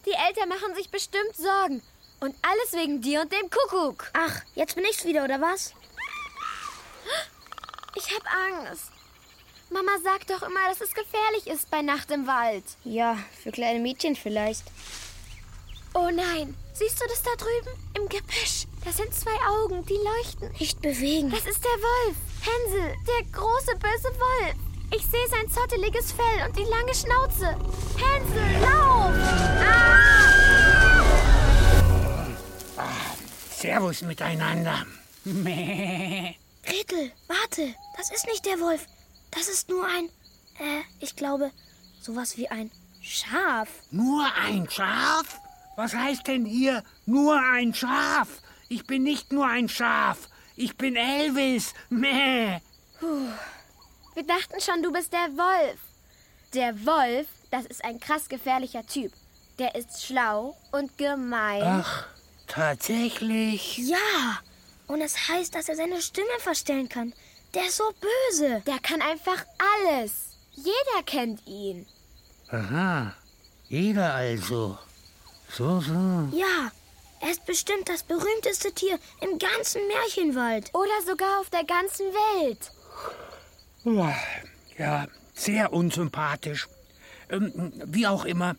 Die 0.06 0.14
Eltern 0.14 0.50
machen 0.50 0.76
sich 0.76 0.90
bestimmt 0.90 1.36
Sorgen. 1.36 1.82
Und 2.20 2.36
alles 2.42 2.74
wegen 2.74 3.02
dir 3.02 3.22
und 3.22 3.32
dem 3.32 3.50
Kuckuck. 3.50 4.10
Ach, 4.14 4.42
jetzt 4.56 4.76
bin 4.76 4.86
ich's 4.86 5.06
wieder, 5.06 5.24
oder 5.24 5.40
was? 5.40 5.74
Ich 7.96 8.16
hab 8.16 8.24
Angst. 8.26 8.92
Mama 9.70 9.92
sagt 10.04 10.30
doch 10.30 10.44
immer, 10.44 10.70
dass 10.70 10.82
es 10.82 10.94
gefährlich 10.94 11.48
ist 11.48 11.70
bei 11.70 11.82
Nacht 11.82 12.10
im 12.12 12.26
Wald. 12.26 12.64
Ja, 12.84 13.18
für 13.44 13.52
kleine 13.52 13.80
Mädchen 13.80 14.16
vielleicht. 14.16 14.64
Oh 15.94 16.10
nein, 16.10 16.56
siehst 16.78 17.02
du 17.02 17.08
das 17.08 17.22
da 17.24 17.32
drüben? 17.36 17.78
Im 17.96 18.10
Gebüsch. 18.10 18.68
Das 18.86 18.98
sind 18.98 19.14
zwei 19.14 19.36
Augen, 19.48 19.86
die 19.86 19.98
leuchten. 19.98 20.52
Nicht 20.60 20.82
bewegen. 20.82 21.32
Das 21.32 21.46
ist 21.46 21.64
der 21.64 21.72
Wolf. 21.72 22.18
Hänsel, 22.42 22.96
der 23.08 23.26
große 23.32 23.76
böse 23.76 24.10
Wolf. 24.20 24.56
Ich 24.96 25.06
sehe 25.06 25.28
sein 25.30 25.50
zotteliges 25.50 26.14
Fell 26.14 26.48
und 26.48 26.56
die 26.56 26.64
lange 26.64 26.96
Schnauze. 26.96 27.58
Hänsel, 27.98 28.62
lauf! 28.62 29.14
Ah, 32.78 33.16
servus 33.52 34.02
miteinander. 34.04 34.86
Mäh. 35.26 36.36
Gretel, 36.64 37.12
warte. 37.28 37.74
Das 37.98 38.12
ist 38.12 38.28
nicht 38.28 38.46
der 38.46 38.60
Wolf. 38.60 38.86
Das 39.32 39.50
ist 39.50 39.68
nur 39.68 39.86
ein, 39.86 40.06
äh, 40.60 40.84
ich 41.00 41.16
glaube, 41.16 41.52
sowas 42.02 42.38
wie 42.38 42.48
ein 42.48 42.72
Schaf. 43.02 43.68
Nur 43.92 44.26
ein 44.36 44.70
Schaf? 44.70 45.40
Was 45.78 45.94
heißt 45.94 46.26
denn 46.26 46.44
hier 46.44 46.84
nur 47.06 47.40
ein 47.40 47.72
Schaf? 47.72 48.42
Ich 48.68 48.88
bin 48.88 49.04
nicht 49.04 49.32
nur 49.32 49.46
ein 49.46 49.70
Schaf. 49.70 50.28
Ich 50.56 50.76
bin 50.76 50.96
Elvis. 50.96 51.76
Mäh. 51.90 52.60
Wir 53.00 54.24
dachten 54.26 54.60
schon, 54.60 54.82
du 54.82 54.92
bist 54.92 55.14
der 55.14 55.30
Wolf. 55.38 55.80
Der 56.56 56.84
Wolf, 56.84 57.28
das 57.52 57.68
ist 57.68 57.86
ein 57.86 58.00
krass 58.00 58.28
gefährlicher 58.28 58.88
Typ. 58.88 59.14
Der 59.60 59.76
ist 59.76 60.04
schlau 60.04 60.58
und 60.72 60.98
gemein. 60.98 61.62
Ach, 61.64 62.08
tatsächlich. 62.48 63.78
Ja. 63.78 64.40
Und 64.88 65.02
es 65.02 65.28
heißt, 65.28 65.54
dass 65.54 65.70
er 65.70 65.76
seine 65.76 66.02
Stimme 66.02 66.40
verstellen 66.40 66.90
kann. 66.90 67.14
Der 67.54 67.68
ist 67.68 67.78
so 67.78 67.94
böse. 68.02 68.64
Der 68.66 68.80
kann 68.80 69.04
einfach 69.04 69.46
alles. 69.84 70.40
Jeder 70.56 71.04
kennt 71.06 71.46
ihn. 71.46 71.86
Aha. 72.50 73.14
Jeder 73.70 74.16
also. 74.16 74.80
So, 75.50 75.80
so. 75.82 76.30
Ja. 76.32 76.72
Er 77.20 77.32
ist 77.32 77.46
bestimmt 77.46 77.90
das 77.90 78.04
berühmteste 78.04 78.72
Tier 78.74 79.00
im 79.22 79.40
ganzen 79.40 79.82
Märchenwald. 79.88 80.70
Oder 80.74 81.02
sogar 81.06 81.40
auf 81.40 81.50
der 81.50 81.64
ganzen 81.64 82.06
Welt. 82.06 82.72
Ja, 84.78 85.08
sehr 85.34 85.74
unsympathisch. 85.74 86.68
Ähm, 87.30 87.74
wie 87.86 88.06
auch 88.06 88.26
immer, 88.26 88.56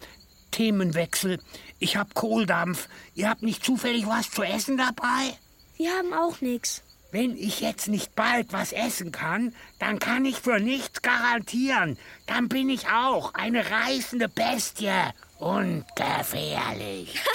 Themenwechsel. 0.51 1.39
Ich 1.79 1.97
hab 1.97 2.15
Kohldampf. 2.15 2.89
Ihr 3.15 3.29
habt 3.31 3.43
nicht 3.43 3.65
zufällig 3.65 4.07
was 4.07 4.31
zu 4.31 4.43
essen 4.43 4.77
dabei? 4.77 5.39
Wir 5.77 5.93
haben 5.93 6.13
auch 6.13 6.41
nichts. 6.41 6.83
Wenn 7.11 7.37
ich 7.37 7.61
jetzt 7.61 7.89
nicht 7.89 8.15
bald 8.15 8.53
was 8.53 8.73
essen 8.73 9.13
kann, 9.13 9.55
dann 9.79 9.99
kann 9.99 10.27
ich 10.27 10.41
für 10.41 10.61
nichts 10.61 11.01
garantieren. 11.01 11.99
Dann 12.27 12.49
bin 12.49 12.69
ich 12.69 12.89
auch 12.89 13.33
eine 13.33 13.71
reißende 13.71 14.29
Bestie 14.29 14.93
und 15.39 15.85
gefährlich. 15.97 17.21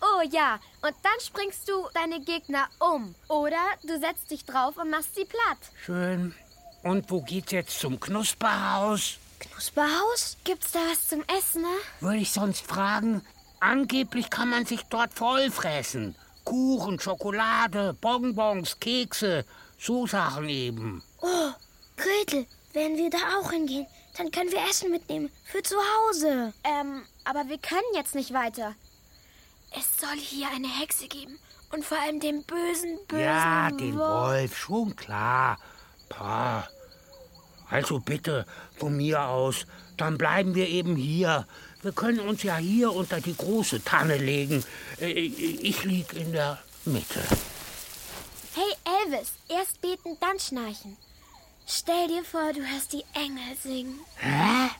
Oh 0.00 0.22
ja, 0.30 0.60
und 0.82 0.94
dann 1.02 1.20
springst 1.20 1.68
du 1.68 1.88
deine 1.92 2.20
Gegner 2.20 2.68
um. 2.78 3.14
Oder 3.28 3.60
du 3.82 3.98
setzt 3.98 4.30
dich 4.30 4.44
drauf 4.44 4.76
und 4.76 4.90
machst 4.90 5.14
sie 5.16 5.24
platt. 5.24 5.58
Schön. 5.84 6.34
Und 6.82 7.10
wo 7.10 7.20
geht's 7.20 7.50
jetzt 7.52 7.80
zum 7.80 7.98
Knusperhaus? 7.98 9.18
Knusperhaus? 9.40 10.36
Gibt's 10.44 10.70
da 10.72 10.78
was 10.88 11.08
zum 11.08 11.24
Essen, 11.36 11.62
ne? 11.62 11.76
Würde 12.00 12.18
ich 12.18 12.30
sonst 12.30 12.64
fragen? 12.64 13.22
Angeblich 13.60 14.30
kann 14.30 14.50
man 14.50 14.66
sich 14.66 14.82
dort 14.84 15.12
vollfressen. 15.12 16.14
Kuchen, 16.48 16.98
Schokolade, 16.98 17.92
Bonbons, 18.00 18.80
Kekse, 18.80 19.44
so 19.78 20.06
Sachen 20.06 20.48
eben. 20.48 21.02
Oh, 21.20 21.50
Gretel, 21.94 22.46
wenn 22.72 22.96
wir 22.96 23.10
da 23.10 23.18
auch 23.38 23.52
hingehen, 23.52 23.86
dann 24.16 24.30
können 24.30 24.50
wir 24.50 24.66
Essen 24.66 24.90
mitnehmen. 24.90 25.30
Für 25.44 25.62
zu 25.62 25.76
Hause. 25.76 26.54
Ähm, 26.64 27.02
aber 27.24 27.46
wir 27.48 27.58
können 27.58 27.94
jetzt 27.94 28.14
nicht 28.14 28.32
weiter. 28.32 28.74
Es 29.78 30.00
soll 30.00 30.16
hier 30.16 30.48
eine 30.48 30.68
Hexe 30.68 31.06
geben. 31.06 31.38
Und 31.70 31.84
vor 31.84 31.98
allem 31.98 32.18
den 32.18 32.42
bösen, 32.44 32.98
bösen 33.06 33.24
Ja, 33.24 33.70
den 33.70 33.98
Wolf. 33.98 34.30
Wolf, 34.30 34.56
schon 34.56 34.96
klar. 34.96 35.58
Pah. 36.08 36.66
Also 37.68 38.00
bitte, 38.00 38.46
von 38.78 38.96
mir 38.96 39.22
aus, 39.26 39.66
dann 39.98 40.16
bleiben 40.16 40.54
wir 40.54 40.66
eben 40.66 40.96
hier. 40.96 41.46
Wir 41.82 41.92
können 41.92 42.20
uns 42.20 42.42
ja 42.42 42.56
hier 42.56 42.92
unter 42.92 43.20
die 43.20 43.36
große 43.36 43.84
Tanne 43.84 44.16
legen. 44.16 44.64
Äh, 45.00 45.10
Ich 45.12 45.84
lieg 45.84 46.12
in 46.14 46.32
der 46.32 46.58
Mitte. 46.84 47.20
Hey 48.54 48.72
Elvis, 49.04 49.32
erst 49.48 49.80
beten, 49.80 50.16
dann 50.20 50.38
schnarchen. 50.40 50.96
Stell 51.66 52.08
dir 52.08 52.24
vor, 52.24 52.52
du 52.52 52.60
hörst 52.66 52.92
die 52.92 53.04
Engel 53.14 53.56
singen. 53.62 54.00
Hä? 54.16 54.70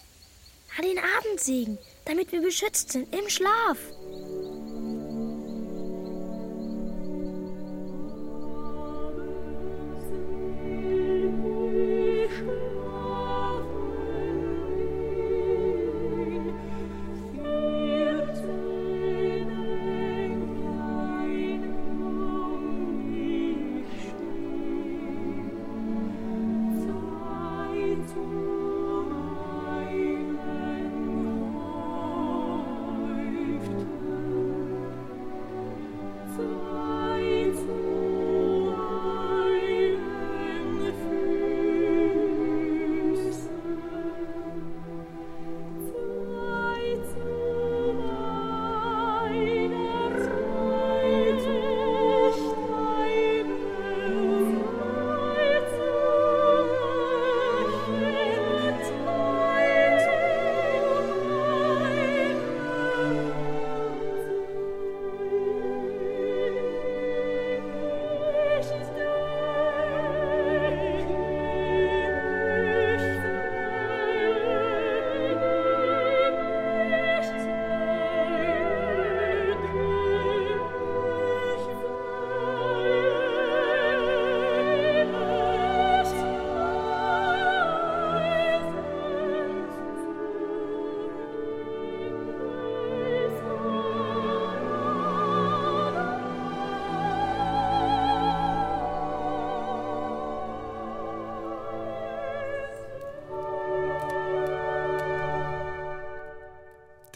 Na, 0.76 0.82
den 0.82 0.98
Abendsegen, 0.98 1.78
damit 2.04 2.32
wir 2.32 2.40
beschützt 2.40 2.92
sind 2.92 3.14
im 3.14 3.28
Schlaf. 3.28 3.78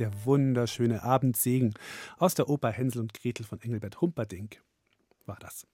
Der 0.02 0.24
wunderschöne 0.24 1.04
Abendsegen 1.04 1.74
aus 2.18 2.34
der 2.34 2.48
Oper 2.48 2.72
Hänsel 2.72 3.00
und 3.02 3.14
Gretel 3.14 3.46
von 3.46 3.60
Engelbert 3.60 4.00
Humperdinck 4.00 4.60
war 5.26 5.38
das. 5.38 5.64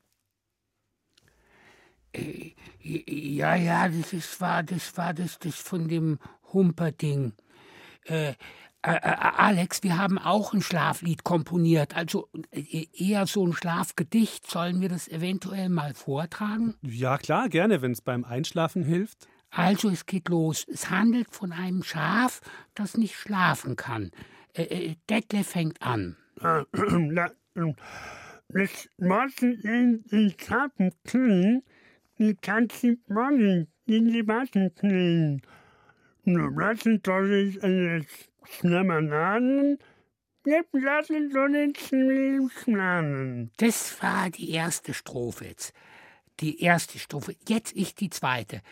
Äh, 2.13 2.53
ja, 2.83 3.55
ja, 3.55 3.89
das 3.89 4.13
ist, 4.13 4.39
war 4.43 4.63
das 4.63 4.95
war 4.99 5.15
das 5.15 5.39
das 5.39 5.55
von 5.55 5.89
dem 5.89 6.19
Humperding. 6.53 7.33
Äh, 8.05 8.31
äh, 8.31 8.35
äh, 8.83 8.99
Alex, 9.01 9.83
wir 9.83 9.97
haben 9.97 10.19
auch 10.19 10.53
ein 10.53 10.61
Schlaflied 10.61 11.25
komponiert, 11.25 11.97
also 11.97 12.29
eher 12.53 13.27
so 13.27 13.47
ein 13.47 13.55
Schlafgedicht. 13.55 14.47
Sollen 14.47 14.83
wir 14.83 14.91
das 14.91 15.09
eventuell 15.09 15.71
mal 15.71 15.95
vortragen? 15.95 16.75
Ja, 16.83 17.17
klar, 17.17 17.49
gerne, 17.49 17.81
wenn 17.81 17.93
es 17.93 18.03
beim 18.03 18.25
Einschlafen 18.25 18.83
hilft. 18.85 19.27
Also, 19.51 19.89
es 19.91 20.07
geht 20.07 20.29
los. 20.29 20.67
Es 20.69 20.91
handelt 20.91 21.31
von 21.31 21.53
einem 21.53 21.83
Schaf, 21.83 22.41
das 22.75 22.97
nicht 22.97 23.15
schlafen 23.15 23.77
kann. 23.77 24.11
Äh, 24.55 24.63
äh, 24.63 24.97
Detlef 25.09 25.49
fängt 25.49 25.83
an. 25.83 26.17
Das 28.51 28.89
Morgen 28.99 29.61
in 29.63 30.05
den 30.11 30.35
Schafen 30.39 30.93
knien, 31.05 31.63
die 32.19 32.37
ganze 32.41 32.97
Morgen 33.09 33.69
in 33.87 34.09
die 34.13 34.27
Waschen 34.27 34.75
knien. 34.75 35.43
Nur 36.25 36.51
lassen 36.53 37.01
soll 37.05 37.33
ich 37.33 37.63
eine 37.63 38.05
Schnammananen, 38.45 39.79
jetzt 40.45 40.73
lassen 40.73 41.31
soll 41.31 41.55
ich 41.57 41.89
Schnannen. 42.63 43.51
Das 43.57 44.03
war 44.03 44.31
die 44.31 44.51
erste 44.51 44.95
Strophe 44.95 45.47
jetzt. 45.47 45.73
Die 46.41 46.63
erste 46.63 46.99
Strophe. 46.99 47.35
Jetzt 47.49 47.75
ich 47.75 47.95
die 47.95 48.11
zweite. 48.11 48.63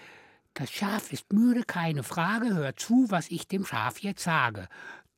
Das 0.59 0.71
Schaf 0.71 1.13
ist 1.13 1.35
müde, 1.35 1.65
keine 1.65 2.03
Frage. 2.03 2.55
Hör 2.55 2.75
zu, 2.75 3.11
was 3.11 3.31
ich 3.31 3.47
dem 3.47 3.67
Schaf 3.67 3.99
jetzt 3.99 4.25
sage. 4.25 4.71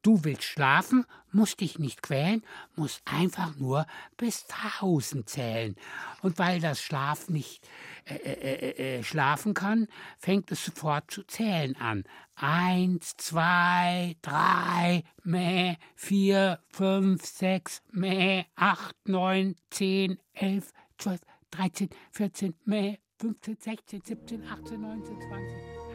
Du 0.03 0.25
willst 0.25 0.43
schlafen, 0.43 1.07
musst 1.31 1.61
dich 1.61 1.79
nicht 1.79 2.03
quälen, 2.03 2.43
musst 2.75 3.03
einfach 3.05 3.55
nur 3.55 3.87
bis 4.17 4.49
tausend 4.49 5.29
zählen. 5.29 5.77
Und 6.23 6.41
weil 6.41 6.61
das 6.61 6.83
Schlaf 6.83 7.29
nicht 7.29 7.65
äh, 8.05 8.17
äh, 8.17 8.33
äh, 8.33 8.99
äh, 8.99 9.03
schlafen 9.05 9.55
kann, 9.55 9.87
fängt 10.19 10.51
es 10.51 10.65
sofort 10.65 11.09
zu 11.09 11.23
zählen 11.23 11.77
an. 11.77 12.03
Eins, 12.35 13.17
zwei, 13.17 14.17
drei, 14.23 15.05
meh, 15.23 15.77
vier, 15.95 16.59
fünf, 16.73 17.25
sechs, 17.25 17.81
meh, 17.93 18.45
acht, 18.57 18.97
neun, 19.07 19.55
zehn, 19.71 20.19
elf, 20.33 20.73
zwölf, 20.97 21.21
dreizehn, 21.53 21.91
vierzehn, 22.11 22.55
meh, 22.65 22.99
fünfzehn, 23.19 23.57
sechzehn, 23.59 24.01
siebzehn, 24.05 24.43
achtzehn, 24.45 24.81
neunzehn, 24.81 25.21
zwanzig. 25.21 25.88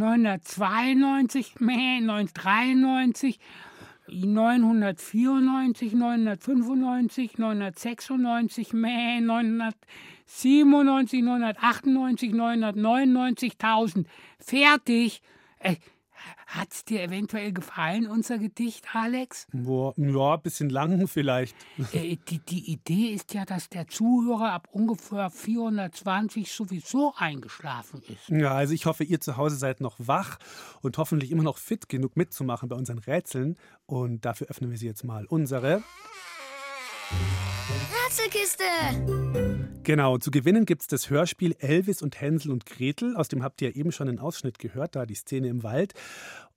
992, 0.00 1.60
meh, 1.60 2.00
993, 2.00 3.38
994, 4.08 5.40
995, 5.94 7.38
996, 7.38 8.72
meh, 8.72 9.20
997, 9.20 10.64
998, 11.14 12.32
999, 12.32 13.58
1000. 13.58 14.08
Fertig. 14.38 15.20
Äh, 15.58 15.76
hat 16.46 16.72
es 16.72 16.84
dir 16.84 17.02
eventuell 17.02 17.52
gefallen, 17.52 18.06
unser 18.06 18.38
Gedicht, 18.38 18.94
Alex? 18.94 19.46
Boah, 19.52 19.94
ja, 19.96 20.34
ein 20.34 20.42
bisschen 20.42 20.70
lang 20.70 21.06
vielleicht. 21.06 21.56
Äh, 21.92 22.18
die, 22.28 22.38
die 22.38 22.70
Idee 22.70 23.14
ist 23.14 23.34
ja, 23.34 23.44
dass 23.44 23.68
der 23.68 23.88
Zuhörer 23.88 24.52
ab 24.52 24.68
ungefähr 24.70 25.28
420 25.30 26.52
sowieso 26.52 27.14
eingeschlafen 27.16 28.02
ist. 28.06 28.28
Ja, 28.28 28.52
also 28.52 28.74
ich 28.74 28.86
hoffe, 28.86 29.02
ihr 29.02 29.20
zu 29.20 29.36
Hause 29.36 29.56
seid 29.56 29.80
noch 29.80 29.96
wach 29.98 30.38
und 30.82 30.98
hoffentlich 30.98 31.32
immer 31.32 31.42
noch 31.42 31.58
fit 31.58 31.88
genug 31.88 32.16
mitzumachen 32.16 32.68
bei 32.68 32.76
unseren 32.76 32.98
Rätseln. 32.98 33.56
Und 33.86 34.24
dafür 34.24 34.48
öffnen 34.48 34.70
wir 34.70 34.78
sie 34.78 34.86
jetzt 34.86 35.04
mal. 35.04 35.26
Unsere 35.26 35.82
Rätselkiste! 38.06 39.59
Genau, 39.82 40.18
zu 40.18 40.30
gewinnen 40.30 40.66
gibt 40.66 40.82
es 40.82 40.88
das 40.88 41.08
Hörspiel 41.08 41.56
Elvis 41.58 42.02
und 42.02 42.20
Hänsel 42.20 42.52
und 42.52 42.66
Gretel. 42.66 43.16
Aus 43.16 43.28
dem 43.28 43.42
habt 43.42 43.62
ihr 43.62 43.70
ja 43.70 43.76
eben 43.76 43.92
schon 43.92 44.08
einen 44.08 44.18
Ausschnitt 44.18 44.58
gehört, 44.58 44.94
da 44.94 45.06
die 45.06 45.14
Szene 45.14 45.48
im 45.48 45.62
Wald. 45.62 45.94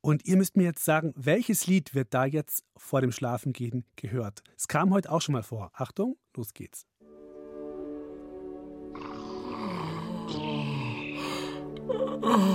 Und 0.01 0.25
ihr 0.25 0.35
müsst 0.35 0.57
mir 0.57 0.63
jetzt 0.63 0.83
sagen, 0.83 1.13
welches 1.15 1.65
Lied 1.65 1.95
wird 1.95 2.13
da 2.13 2.25
jetzt 2.25 2.65
vor 2.75 2.99
dem 2.99 3.13
Schlafengehen 3.13 3.85
gehört? 3.95 4.43
Es 4.57 4.67
kam 4.67 4.93
heute 4.93 5.09
auch 5.09 5.21
schon 5.21 5.33
mal 5.33 5.43
vor. 5.43 5.71
Achtung, 5.73 6.17
los 6.35 6.53
geht's. 6.53 6.85
Oh. 12.21 12.52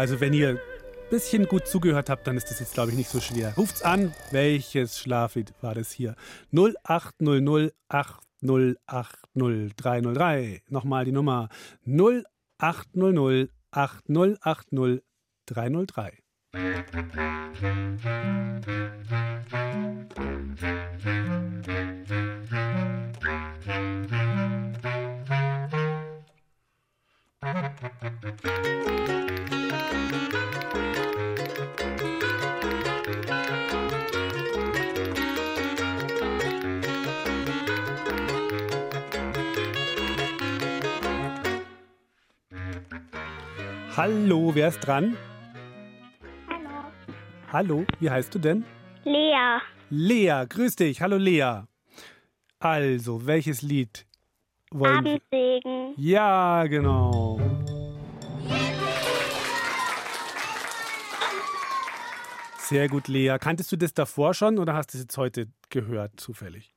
Also 0.00 0.18
wenn 0.18 0.32
ihr 0.32 0.58
bisschen 1.10 1.46
gut 1.46 1.66
zugehört 1.66 2.08
habt, 2.08 2.26
dann 2.26 2.38
ist 2.38 2.50
das 2.50 2.58
jetzt, 2.58 2.72
glaube 2.72 2.90
ich, 2.90 2.96
nicht 2.96 3.10
so 3.10 3.20
schwer. 3.20 3.52
Ruft's 3.54 3.82
an, 3.82 4.14
welches 4.30 4.98
Schlaflied 4.98 5.52
war 5.60 5.74
das 5.74 5.92
hier? 5.92 6.16
0800 6.52 7.74
8080 7.88 9.76
303. 9.76 10.62
Nochmal 10.70 11.04
die 11.04 11.12
Nummer 11.12 11.50
0800 11.84 13.50
8080 13.72 15.02
303. 15.44 16.16
Hallo, 43.96 44.54
wer 44.54 44.68
ist 44.68 44.80
dran? 44.80 45.16
Hallo. 46.48 46.68
Hallo, 47.52 47.84
wie 47.98 48.08
heißt 48.08 48.34
du 48.34 48.38
denn? 48.38 48.64
Lea. 49.04 49.58
Lea, 49.90 50.46
grüß 50.48 50.76
dich. 50.76 51.02
Hallo 51.02 51.18
Lea. 51.18 51.64
Also, 52.60 53.26
welches 53.26 53.60
Lied 53.60 54.06
wollen 54.70 55.04
wir? 55.04 55.20
Abendsegen. 55.32 55.94
Ja, 55.96 56.66
genau. 56.66 57.29
Sehr 62.70 62.88
gut, 62.88 63.08
Lea. 63.08 63.36
Kanntest 63.40 63.72
du 63.72 63.76
das 63.76 63.94
davor 63.94 64.32
schon 64.32 64.56
oder 64.60 64.74
hast 64.74 64.94
du 64.94 64.98
es 64.98 65.02
jetzt 65.02 65.18
heute 65.18 65.48
gehört, 65.70 66.20
zufällig? 66.20 66.72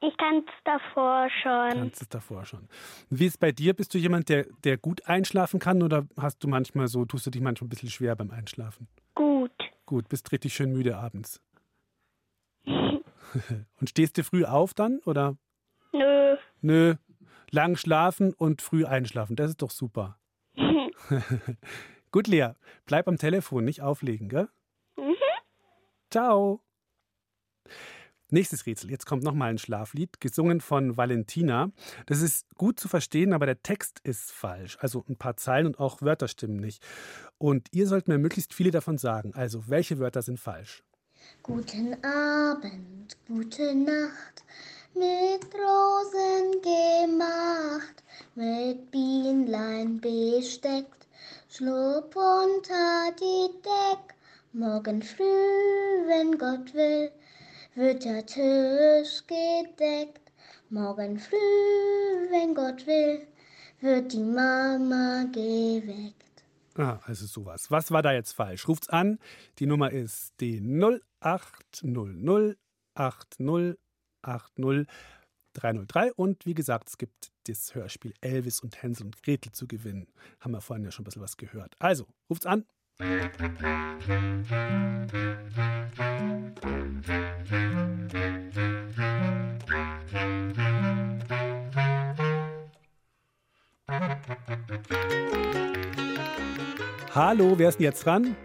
Ich 0.00 0.16
kannte 0.16 0.46
es 0.46 0.64
davor 0.64 1.28
schon. 1.42 1.70
Kannst 1.70 2.02
es 2.02 2.08
davor 2.08 2.46
schon. 2.46 2.68
Wie 3.10 3.26
ist 3.26 3.32
es 3.32 3.38
bei 3.38 3.50
dir? 3.50 3.74
Bist 3.74 3.92
du 3.92 3.98
jemand, 3.98 4.28
der, 4.28 4.46
der 4.62 4.76
gut 4.76 5.04
einschlafen 5.08 5.58
kann 5.58 5.82
oder 5.82 6.06
hast 6.16 6.44
du 6.44 6.46
manchmal 6.46 6.86
so, 6.86 7.04
tust 7.04 7.26
du 7.26 7.30
dich 7.30 7.42
manchmal 7.42 7.66
ein 7.66 7.70
bisschen 7.70 7.90
schwer 7.90 8.14
beim 8.14 8.30
Einschlafen? 8.30 8.86
Gut. 9.16 9.50
Gut, 9.84 10.08
bist 10.08 10.30
richtig 10.30 10.54
schön 10.54 10.72
müde 10.72 10.96
abends. 10.96 11.40
und 12.64 13.90
stehst 13.90 14.16
du 14.16 14.22
früh 14.22 14.44
auf 14.44 14.74
dann 14.74 15.00
oder? 15.06 15.36
Nö. 15.92 16.36
Nö, 16.60 16.94
lang 17.50 17.74
schlafen 17.74 18.32
und 18.32 18.62
früh 18.62 18.84
einschlafen, 18.84 19.34
das 19.34 19.50
ist 19.50 19.60
doch 19.60 19.72
super. 19.72 20.20
Gut, 22.12 22.26
Lea, 22.26 22.50
bleib 22.84 23.08
am 23.08 23.16
Telefon, 23.16 23.64
nicht 23.64 23.80
auflegen, 23.80 24.28
gell? 24.28 24.48
Mhm. 24.98 25.14
Ciao. 26.10 26.62
Nächstes 28.28 28.66
Rätsel. 28.66 28.90
Jetzt 28.90 29.06
kommt 29.06 29.22
nochmal 29.24 29.50
ein 29.50 29.58
Schlaflied, 29.58 30.20
gesungen 30.20 30.60
von 30.60 30.96
Valentina. 30.96 31.70
Das 32.06 32.20
ist 32.22 32.54
gut 32.54 32.78
zu 32.78 32.88
verstehen, 32.88 33.32
aber 33.32 33.46
der 33.46 33.62
Text 33.62 34.00
ist 34.04 34.30
falsch. 34.30 34.76
Also 34.80 35.04
ein 35.08 35.16
paar 35.16 35.36
Zeilen 35.36 35.66
und 35.66 35.78
auch 35.78 36.02
Wörter 36.02 36.28
stimmen 36.28 36.56
nicht. 36.56 36.82
Und 37.38 37.68
ihr 37.72 37.86
sollt 37.86 38.08
mir 38.08 38.18
möglichst 38.18 38.54
viele 38.54 38.70
davon 38.70 38.98
sagen. 38.98 39.32
Also, 39.34 39.68
welche 39.68 39.98
Wörter 39.98 40.22
sind 40.22 40.38
falsch? 40.38 40.82
Guten 41.42 41.94
Abend, 42.04 43.16
gute 43.26 43.74
Nacht, 43.74 44.44
mit 44.94 45.44
Rosen 45.54 46.60
gemacht, 46.62 48.02
mit 48.34 48.90
Bienlein 48.90 50.00
besteckt, 50.00 51.01
schlupf 51.54 52.16
unter 52.16 53.12
die 53.20 53.50
Deck. 53.62 54.14
Morgen 54.54 55.02
früh, 55.02 55.22
wenn 56.08 56.38
Gott 56.38 56.72
will, 56.72 57.10
wird 57.74 58.04
der 58.04 58.24
Tisch 58.24 59.22
gedeckt. 59.26 60.32
Morgen 60.70 61.18
früh, 61.18 62.30
wenn 62.30 62.54
Gott 62.54 62.86
will, 62.86 63.26
wird 63.80 64.14
die 64.14 64.22
Mama 64.22 65.24
geweckt. 65.24 66.44
Ah, 66.76 66.98
also 67.04 67.26
sowas. 67.26 67.70
Was 67.70 67.90
war 67.90 68.00
da 68.00 68.12
jetzt 68.12 68.32
falsch? 68.32 68.66
Ruft's 68.66 68.88
an. 68.88 69.18
Die 69.58 69.66
Nummer 69.66 69.90
ist 69.90 70.32
die 70.40 70.58
0800 70.58 72.56
80 72.94 73.76
80 74.22 74.86
303. 75.52 76.12
Und 76.14 76.46
wie 76.46 76.54
gesagt, 76.54 76.88
es 76.88 76.96
gibt 76.96 77.31
das 77.44 77.74
Hörspiel 77.74 78.14
Elvis 78.20 78.60
und 78.60 78.82
Hänsel 78.82 79.06
und 79.06 79.22
Gretel 79.22 79.52
zu 79.52 79.66
gewinnen. 79.66 80.06
Haben 80.40 80.52
wir 80.52 80.60
vorhin 80.60 80.84
ja 80.84 80.90
schon 80.90 81.02
ein 81.02 81.06
bisschen 81.06 81.22
was 81.22 81.36
gehört. 81.36 81.74
Also, 81.78 82.06
ruft's 82.30 82.46
an. 82.46 82.64
Hallo, 97.14 97.58
wer 97.58 97.68
ist 97.68 97.78
denn 97.78 97.84
jetzt 97.84 98.06
dran? 98.06 98.36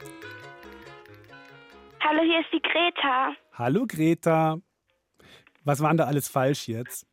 Hallo, 2.02 2.22
hier 2.22 2.40
ist 2.40 2.52
die 2.52 2.62
Greta. 2.62 3.34
Hallo 3.54 3.86
Greta. 3.88 4.58
Was 5.64 5.82
war 5.82 5.90
denn 5.90 5.98
da 5.98 6.06
alles 6.06 6.28
falsch 6.30 6.68
jetzt? 6.68 7.06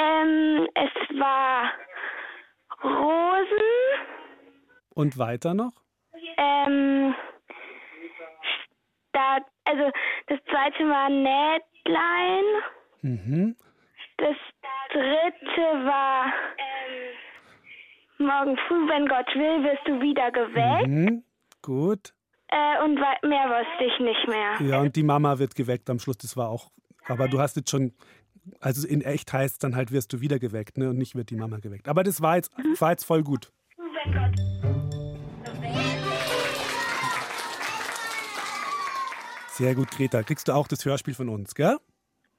Ähm, 0.00 0.68
es 0.74 1.18
war 1.18 1.72
Rosen, 2.84 3.62
Und 4.94 5.18
weiter 5.18 5.54
noch? 5.54 5.72
ähm, 6.36 7.14
da, 9.12 9.38
also 9.64 9.90
das 10.28 10.38
zweite 10.50 10.88
war 10.88 11.08
Nähtlein, 11.08 12.44
Mhm. 13.02 13.56
das 14.18 14.36
dritte 14.92 15.84
war 15.86 16.32
Morgen 18.20 18.56
früh, 18.66 18.88
wenn 18.88 19.06
Gott 19.06 19.28
will, 19.34 19.62
wirst 19.64 19.86
du 19.86 20.00
wieder 20.00 20.30
geweckt. 20.32 20.88
Mhm. 20.88 21.22
Gut. 21.62 22.12
Äh, 22.48 22.82
und 22.82 22.94
mehr 22.96 23.48
wusste 23.48 23.84
ich 23.84 24.00
nicht 24.00 24.26
mehr. 24.28 24.56
Ja, 24.60 24.80
und 24.80 24.96
die 24.96 25.04
Mama 25.04 25.38
wird 25.38 25.54
geweckt 25.54 25.88
am 25.88 25.98
Schluss. 26.00 26.18
Das 26.18 26.36
war 26.36 26.48
auch. 26.48 26.70
Aber 27.06 27.28
du 27.28 27.38
hast 27.38 27.56
jetzt 27.56 27.70
schon. 27.70 27.94
Also 28.60 28.86
in 28.86 29.02
echt 29.02 29.32
heißt 29.32 29.62
dann 29.62 29.76
halt, 29.76 29.92
wirst 29.92 30.12
du 30.12 30.20
wieder 30.20 30.38
geweckt, 30.38 30.78
ne? 30.78 30.90
Und 30.90 30.98
nicht 30.98 31.14
wird 31.14 31.30
die 31.30 31.36
Mama 31.36 31.58
geweckt. 31.58 31.88
Aber 31.88 32.02
das 32.02 32.20
war 32.20 32.36
jetzt, 32.36 32.52
war 32.78 32.90
jetzt 32.90 33.04
voll 33.04 33.22
gut. 33.22 33.52
Gott 33.76 34.38
Sehr 39.58 39.74
gut, 39.74 39.90
Greta. 39.90 40.22
Kriegst 40.22 40.46
du 40.46 40.52
auch 40.52 40.68
das 40.68 40.84
Hörspiel 40.84 41.14
von 41.14 41.28
uns, 41.28 41.52
gell? 41.56 41.78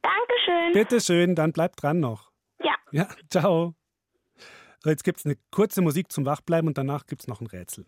Dankeschön. 0.01 0.71
Bitte 0.71 1.01
schön, 1.01 1.35
dann 1.35 1.51
bleib 1.51 1.75
dran 1.75 1.99
noch. 1.99 2.31
Ja. 2.63 2.75
Ja, 2.91 3.09
ciao. 3.29 3.75
So, 4.81 4.89
jetzt 4.89 5.03
gibt 5.03 5.19
es 5.19 5.25
eine 5.25 5.35
kurze 5.51 5.81
Musik 5.81 6.13
zum 6.13 6.25
Wachbleiben 6.25 6.69
und 6.69 6.77
danach 6.77 7.05
gibt 7.07 7.23
es 7.23 7.27
noch 7.27 7.41
ein 7.41 7.47
Rätsel. 7.47 7.85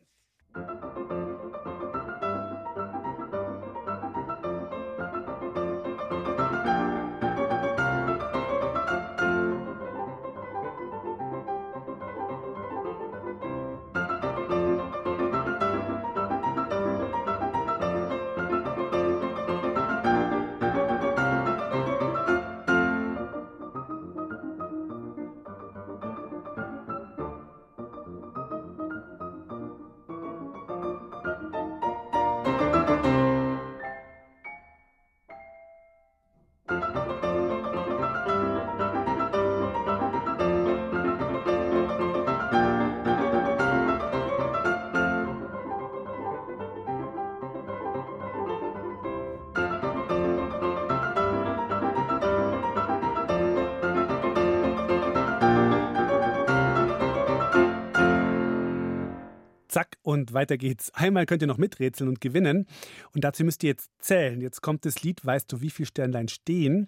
Zack, 59.71 59.97
und 60.01 60.33
weiter 60.33 60.57
geht's. 60.57 60.93
Einmal 60.93 61.25
könnt 61.25 61.41
ihr 61.41 61.47
noch 61.47 61.57
miträtseln 61.57 62.09
und 62.09 62.19
gewinnen. 62.19 62.67
Und 63.13 63.23
dazu 63.23 63.43
müsst 63.43 63.63
ihr 63.63 63.69
jetzt 63.69 63.89
zählen. 63.99 64.41
Jetzt 64.41 64.61
kommt 64.61 64.85
das 64.85 65.01
Lied, 65.01 65.25
weißt 65.25 65.51
du, 65.51 65.61
wie 65.61 65.69
viele 65.69 65.87
Sternlein 65.87 66.27
stehen, 66.27 66.87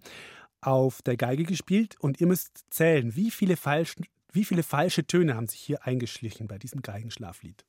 auf 0.60 1.02
der 1.02 1.16
Geige 1.16 1.44
gespielt. 1.44 1.96
Und 2.00 2.20
ihr 2.20 2.28
müsst 2.28 2.66
zählen, 2.70 3.16
wie 3.16 3.32
viele, 3.32 3.56
falsch, 3.56 3.96
wie 4.34 4.44
viele 4.44 4.64
falsche 4.64 5.08
Töne 5.08 5.36
haben 5.36 5.48
sich 5.48 5.62
hier 5.62 5.86
eingeschlichen 5.86 6.48
bei 6.48 6.58
diesem 6.58 6.82
Geigenschlaflied. 6.82 7.66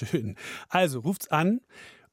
Wunderschön. 0.00 0.36
Also 0.68 1.00
ruft's 1.00 1.28
an 1.28 1.60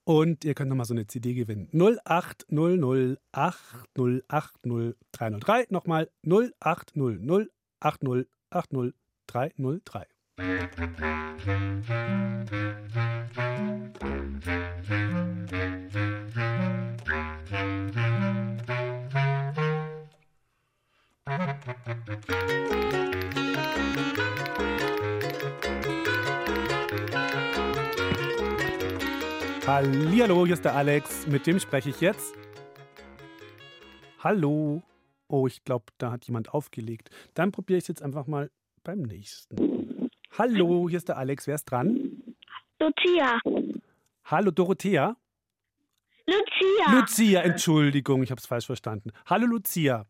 und 0.04 0.44
ihr 0.46 0.54
könnt 0.54 0.70
nochmal 0.70 0.86
so 0.86 0.94
eine 0.94 1.08
CD 1.08 1.34
gewinnen. 1.34 1.70
0800 1.74 3.20
8080 3.32 4.96
303. 5.12 5.68
Nochmal 5.70 6.10
0800 6.24 7.50
8080 7.80 8.94
303. 9.28 10.06
Hallihallo, 29.68 30.46
hier 30.46 30.54
ist 30.54 30.64
der 30.64 30.76
Alex. 30.76 31.26
Mit 31.26 31.48
dem 31.48 31.60
spreche 31.60 31.90
ich 31.90 32.00
jetzt. 32.00 32.36
Hallo. 34.20 34.84
Oh, 35.28 35.48
ich 35.48 35.64
glaube, 35.64 35.86
da 35.98 36.12
hat 36.12 36.26
jemand 36.26 36.54
aufgelegt. 36.54 37.10
Dann 37.34 37.52
probiere 37.52 37.80
ich 37.80 37.86
es 37.86 37.88
jetzt 37.88 38.04
einfach 38.04 38.28
mal 38.28 38.52
beim 38.84 39.02
nächsten. 39.02 40.12
Hallo, 40.38 40.88
hier 40.88 40.98
ist 40.98 41.10
der 41.10 41.18
Alex. 41.18 41.48
Wer 41.48 41.56
ist 41.56 41.66
dran? 41.66 42.12
Lucia. 42.80 43.40
Hallo, 44.26 44.52
Dorothea. 44.52 45.18
Lucia. 46.28 47.00
Lucia, 47.00 47.42
Entschuldigung, 47.42 48.22
ich 48.22 48.30
habe 48.30 48.40
es 48.40 48.46
falsch 48.46 48.68
verstanden. 48.68 49.14
Hallo, 49.26 49.48
Lucia. 49.48 50.06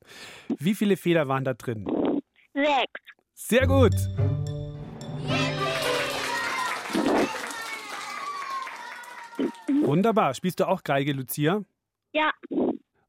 Wie 0.60 0.76
viele 0.76 0.98
Feder 0.98 1.30
waren 1.30 1.46
da 1.46 1.54
drin? 1.54 1.88
Sechs. 2.54 3.02
Sehr 3.34 3.68
gut. 3.68 3.96
Wunderbar. 9.86 10.34
Spielst 10.34 10.60
du 10.60 10.68
auch 10.68 10.84
Geige, 10.84 11.14
Lucia? 11.14 11.64
Ja. 12.14 12.32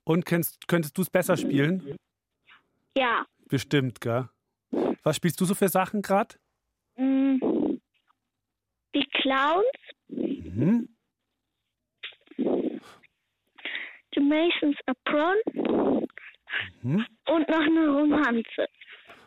Und 0.05 0.27
könntest, 0.27 0.69
könntest 0.69 0.97
du 0.99 1.03
es 1.03 1.11
besser 1.11 1.37
spielen? 1.37 1.97
Ja. 2.97 3.27
Bestimmt, 3.49 4.01
gell? 4.01 4.29
Was 5.03 5.17
spielst 5.17 5.41
du 5.41 5.45
so 5.45 5.55
für 5.55 5.69
Sachen 5.69 6.03
gerade? 6.03 6.37
Mm. 6.97 7.39
Die 8.95 9.07
Clowns. 9.13 9.67
Mhm. 10.09 10.89
The 14.15 14.21
Masons 14.21 14.77
Apron. 14.87 15.37
Mhm. 16.83 17.07
Und 17.29 17.49
noch 17.49 17.61
eine 17.61 17.89
Romanze. 17.89 18.67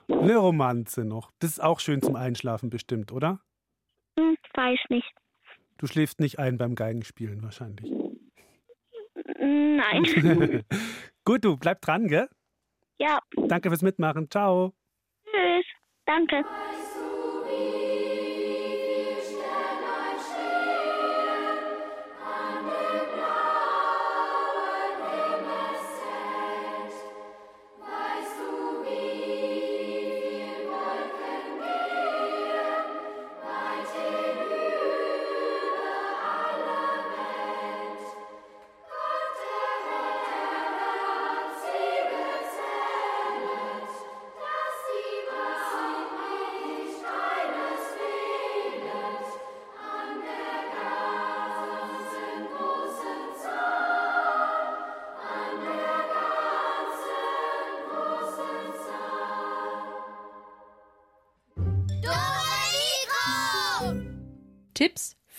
Eine 0.08 0.38
Romanze 0.38 1.06
noch. 1.06 1.32
Das 1.40 1.52
ist 1.52 1.60
auch 1.60 1.80
schön 1.80 2.02
zum 2.02 2.16
Einschlafen 2.16 2.70
bestimmt, 2.70 3.12
oder? 3.12 3.40
Hm, 4.18 4.36
weiß 4.56 4.80
nicht. 4.90 5.14
Du 5.80 5.88
schläfst 5.88 6.20
nicht 6.20 6.40
ein 6.40 6.58
beim 6.58 6.76
Geigenspielen 6.76 7.42
wahrscheinlich. 7.42 7.90
Nein. 9.40 10.64
Gut, 11.26 11.46
du 11.46 11.58
bleib 11.58 11.82
dran, 11.82 12.08
gell? 12.08 12.30
ja. 13.00 13.20
Danke 13.48 13.70
fürs 13.70 13.82
Mitmachen. 13.82 14.30
Ciao. 14.30 14.74
Tschüss. 15.26 15.66
Danke. 16.06 16.44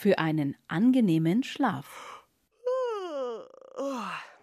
Für 0.01 0.19
einen 0.19 0.57
angenehmen 0.67 1.43
Schlaf. 1.43 2.25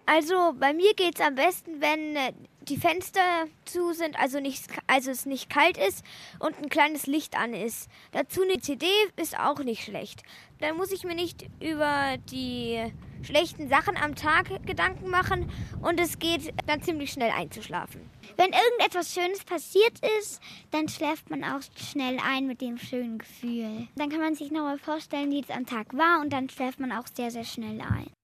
Also 0.06 0.54
bei 0.54 0.72
mir 0.72 0.94
geht 0.94 1.16
es 1.16 1.26
am 1.26 1.36
besten, 1.36 1.82
wenn 1.82 2.16
äh, 2.16 2.32
die 2.62 2.78
Fenster 2.78 3.48
zu 3.66 3.92
sind, 3.92 4.18
also, 4.18 4.40
nicht, 4.40 4.66
also 4.86 5.12
es 5.12 5.26
nicht 5.26 5.50
kalt 5.50 5.78
ist 5.78 6.06
und 6.40 6.58
ein 6.58 6.70
kleines 6.70 7.08
Licht 7.08 7.36
an 7.38 7.54
ist. 7.54 7.90
Dazu 8.12 8.44
eine 8.44 8.62
CD 8.62 8.86
ist 9.18 9.38
auch 9.38 9.60
nicht 9.60 9.84
schlecht. 9.84 10.22
Dann 10.60 10.78
muss 10.78 10.92
ich 10.92 11.04
mir 11.04 11.16
nicht 11.16 11.46
über 11.60 12.18
die 12.32 12.94
schlechten 13.24 13.70
Sachen 13.70 13.98
am 13.98 14.16
Tag 14.16 14.66
Gedanken 14.66 15.10
machen 15.10 15.50
und 15.82 16.00
es 16.00 16.20
geht 16.20 16.54
dann 16.68 16.82
ziemlich 16.82 17.12
schnell 17.12 17.32
einzuschlafen. 17.32 18.02
Wenn 18.36 18.52
irgendetwas 18.52 19.14
Schönes 19.14 19.44
passiert 19.44 20.00
ist, 20.20 20.42
dann 20.72 20.88
schläft 20.90 21.30
man 21.30 21.44
auch 21.44 21.62
schnell 21.76 22.18
ein 22.24 22.48
mit 22.48 22.62
dem 22.62 22.78
schönen 22.78 23.18
Gefühl. 23.18 23.88
Dann 23.96 24.10
kann 24.10 24.22
man 24.22 24.36
sich 24.36 24.52
nochmal 24.52 24.78
vorstellen, 24.78 25.32
wie 25.32 25.42
es 25.42 25.50
am 25.50 25.66
Tag 25.66 25.98
war 25.98 26.22
und 26.22 26.32
dann 26.32 26.50
schläft 26.50 26.80
man 26.80 26.92
auch 26.92 27.08
sehr, 27.14 27.32
sehr 27.32 27.46
schnell 27.46 27.82
ein. 27.82 28.17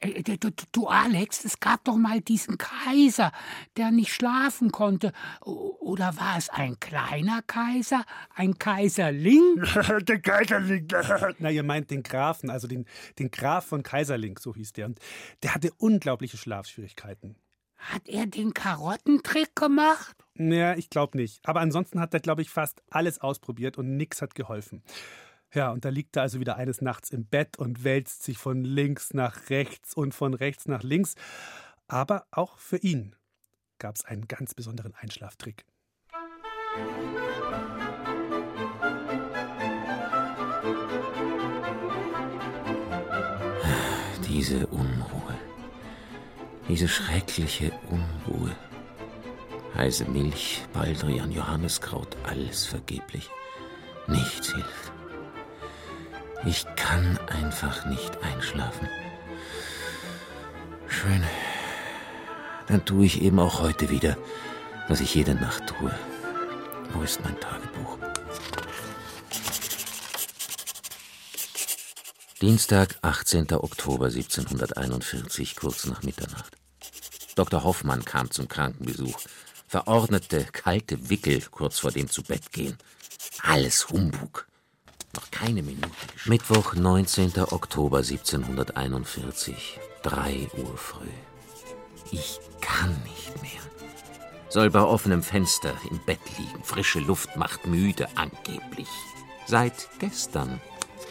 Äh, 0.00 0.22
Du, 0.22 0.36
du, 0.36 0.50
du, 0.72 0.86
Alex, 0.86 1.44
es 1.44 1.60
gab 1.60 1.84
doch 1.84 1.96
mal 1.96 2.20
diesen 2.20 2.58
Kaiser, 2.58 3.32
der 3.76 3.90
nicht 3.90 4.12
schlafen 4.12 4.70
konnte. 4.70 5.12
Oder 5.40 6.16
war 6.16 6.36
es 6.38 6.48
ein 6.48 6.78
kleiner 6.78 7.42
Kaiser? 7.42 8.04
Ein 8.34 8.58
Kaiserling? 8.58 9.62
der 10.02 10.20
Kaiserling. 10.20 10.88
Na, 11.38 11.50
ihr 11.50 11.62
meint 11.62 11.90
den 11.90 12.02
Grafen, 12.02 12.50
also 12.50 12.68
den, 12.68 12.86
den 13.18 13.30
Graf 13.30 13.66
von 13.66 13.82
Kaiserling, 13.82 14.38
so 14.38 14.54
hieß 14.54 14.72
der. 14.72 14.86
Und 14.86 15.00
der 15.42 15.54
hatte 15.54 15.72
unglaubliche 15.78 16.36
Schlafschwierigkeiten. 16.36 17.36
Hat 17.76 18.08
er 18.08 18.26
den 18.26 18.54
Karottentrick 18.54 19.54
gemacht? 19.54 20.16
Naja, 20.34 20.74
ich 20.76 20.90
glaube 20.90 21.16
nicht. 21.16 21.40
Aber 21.44 21.60
ansonsten 21.60 22.00
hat 22.00 22.12
er, 22.12 22.20
glaube 22.20 22.42
ich, 22.42 22.50
fast 22.50 22.82
alles 22.90 23.20
ausprobiert 23.20 23.78
und 23.78 23.96
nichts 23.96 24.20
hat 24.20 24.34
geholfen. 24.34 24.82
Ja, 25.54 25.70
und 25.70 25.84
da 25.84 25.88
liegt 25.88 26.16
er 26.16 26.22
also 26.22 26.40
wieder 26.40 26.56
eines 26.56 26.82
Nachts 26.82 27.10
im 27.10 27.24
Bett 27.24 27.58
und 27.58 27.82
wälzt 27.84 28.22
sich 28.22 28.36
von 28.38 28.64
links 28.64 29.14
nach 29.14 29.48
rechts 29.48 29.94
und 29.94 30.14
von 30.14 30.34
rechts 30.34 30.66
nach 30.66 30.82
links. 30.82 31.14
Aber 31.86 32.26
auch 32.30 32.58
für 32.58 32.76
ihn 32.76 33.16
gab 33.78 33.96
es 33.96 34.04
einen 34.04 34.28
ganz 34.28 34.54
besonderen 34.54 34.94
Einschlaftrick. 34.94 35.64
Diese 44.28 44.66
Unruhe. 44.66 45.34
Diese 46.68 46.86
schreckliche 46.86 47.72
Unruhe. 47.88 48.54
Heiße 49.74 50.04
Milch, 50.04 50.62
Baldrian, 50.72 51.32
Johanneskraut, 51.32 52.16
alles 52.24 52.66
vergeblich. 52.66 53.30
Nichts 54.06 54.52
hilft. 54.52 54.97
Ich 56.44 56.64
kann 56.76 57.18
einfach 57.28 57.84
nicht 57.86 58.22
einschlafen. 58.22 58.88
Schön. 60.86 61.22
Dann 62.68 62.84
tue 62.84 63.06
ich 63.06 63.22
eben 63.22 63.38
auch 63.40 63.60
heute 63.60 63.90
wieder, 63.90 64.16
was 64.86 65.00
ich 65.00 65.14
jede 65.14 65.34
Nacht 65.34 65.66
tue. 65.66 65.92
Wo 66.92 67.02
ist 67.02 67.22
mein 67.24 67.38
Tagebuch? 67.40 67.98
Dienstag, 72.40 72.96
18. 73.02 73.52
Oktober 73.54 74.06
1741, 74.06 75.56
kurz 75.56 75.86
nach 75.86 76.02
Mitternacht. 76.02 76.56
Dr. 77.34 77.64
Hoffmann 77.64 78.04
kam 78.04 78.30
zum 78.30 78.48
Krankenbesuch, 78.48 79.18
verordnete 79.66 80.44
kalte 80.44 81.10
Wickel 81.10 81.42
kurz 81.50 81.80
vor 81.80 81.90
dem 81.90 82.08
Zubettgehen. 82.08 82.78
Alles 83.42 83.88
Humbug. 83.90 84.46
Noch 85.14 85.30
keine 85.30 85.62
Minute. 85.62 85.88
geschehen. 85.88 86.30
Mittwoch, 86.30 86.74
19. 86.74 87.32
Oktober 87.50 87.98
1741, 87.98 89.80
3 90.02 90.48
Uhr 90.58 90.76
früh. 90.76 91.06
Ich 92.10 92.40
kann 92.60 92.96
nicht 93.04 93.42
mehr. 93.42 93.60
Soll 94.48 94.70
bei 94.70 94.80
offenem 94.80 95.22
Fenster 95.22 95.74
im 95.90 95.98
Bett 96.06 96.20
liegen. 96.38 96.62
Frische 96.64 97.00
Luft 97.00 97.36
macht 97.36 97.66
müde, 97.66 98.08
angeblich. 98.14 98.88
Seit 99.46 99.88
gestern 99.98 100.60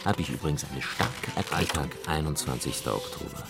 habe 0.06 0.22
ich 0.22 0.30
übrigens 0.30 0.66
eine 0.72 0.82
starke 0.82 1.32
Erkältung. 1.36 1.90
21. 2.08 2.88
Oktober, 2.88 3.44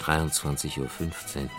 23.15 0.00 0.80
Uhr. 0.80 1.50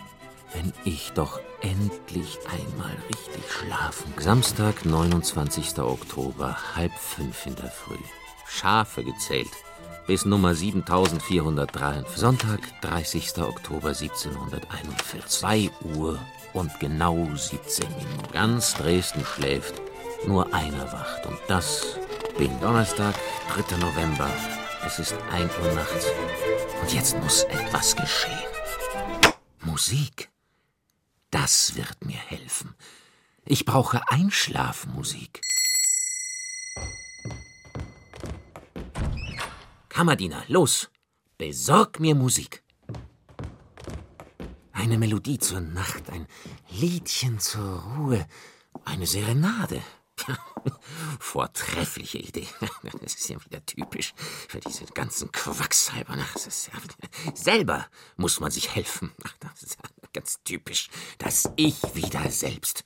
Wenn 0.55 0.71
ich 0.85 1.11
doch 1.11 1.41
endlich 1.61 2.39
einmal 2.45 2.95
richtig 3.09 3.51
schlafen 3.51 4.15
kann. 4.15 4.23
Samstag, 4.23 4.85
29. 4.85 5.79
Oktober, 5.79 6.57
halb 6.75 6.93
fünf 6.93 7.45
in 7.45 7.55
der 7.55 7.69
Früh. 7.69 7.97
Schafe 8.47 9.03
gezählt. 9.03 9.49
Bis 10.07 10.23
Nummer 10.23 10.55
7403. 10.55 12.05
Sonntag, 12.15 12.59
30. 12.81 13.37
Oktober 13.39 13.89
1741. 13.89 15.25
2 15.25 15.71
Uhr 15.95 16.19
und 16.53 16.71
genau 16.79 17.27
17 17.35 17.89
Minuten. 17.89 18.31
Ganz 18.31 18.75
Dresden 18.75 19.25
schläft, 19.25 19.73
nur 20.25 20.53
einer 20.53 20.91
wacht. 20.91 21.25
Und 21.25 21.39
das 21.49 21.97
bin 22.37 22.51
Donnerstag, 22.61 23.15
3. 23.67 23.77
November. 23.77 24.29
Es 24.85 24.99
ist 24.99 25.15
1 25.33 25.51
Uhr 25.57 25.73
nachts. 25.73 26.05
Und 26.81 26.93
jetzt 26.93 27.19
muss 27.21 27.43
etwas 27.43 27.95
geschehen. 27.95 28.39
Musik. 29.61 30.29
Das 31.35 31.75
wird 31.75 32.05
mir 32.05 32.15
helfen. 32.15 32.75
Ich 33.43 33.65
brauche 33.65 34.09
Einschlafmusik. 34.09 35.41
Kammerdiener, 39.89 40.45
los! 40.47 40.89
Besorg 41.37 41.99
mir 41.99 42.15
Musik. 42.15 42.63
Eine 44.71 44.97
Melodie 44.97 45.37
zur 45.37 45.59
Nacht, 45.59 46.09
ein 46.09 46.25
Liedchen 46.69 47.37
zur 47.41 47.81
Ruhe, 47.81 48.25
eine 48.85 49.05
Serenade. 49.05 49.83
Vortreffliche 51.19 52.19
Idee. 52.19 52.47
Das 53.01 53.15
ist 53.15 53.27
ja 53.27 53.43
wieder 53.43 53.63
typisch 53.65 54.13
für 54.47 54.61
diese 54.61 54.85
ganzen 54.85 55.33
Quacksalber. 55.33 56.17
Selber 57.33 57.87
muss 58.15 58.39
man 58.39 58.51
sich 58.51 58.73
helfen. 58.73 59.11
Ganz 60.15 60.39
typisch. 60.45 60.89
Das 61.17 61.51
Ich 61.57 61.75
wieder 61.93 62.31
selbst. 62.31 62.85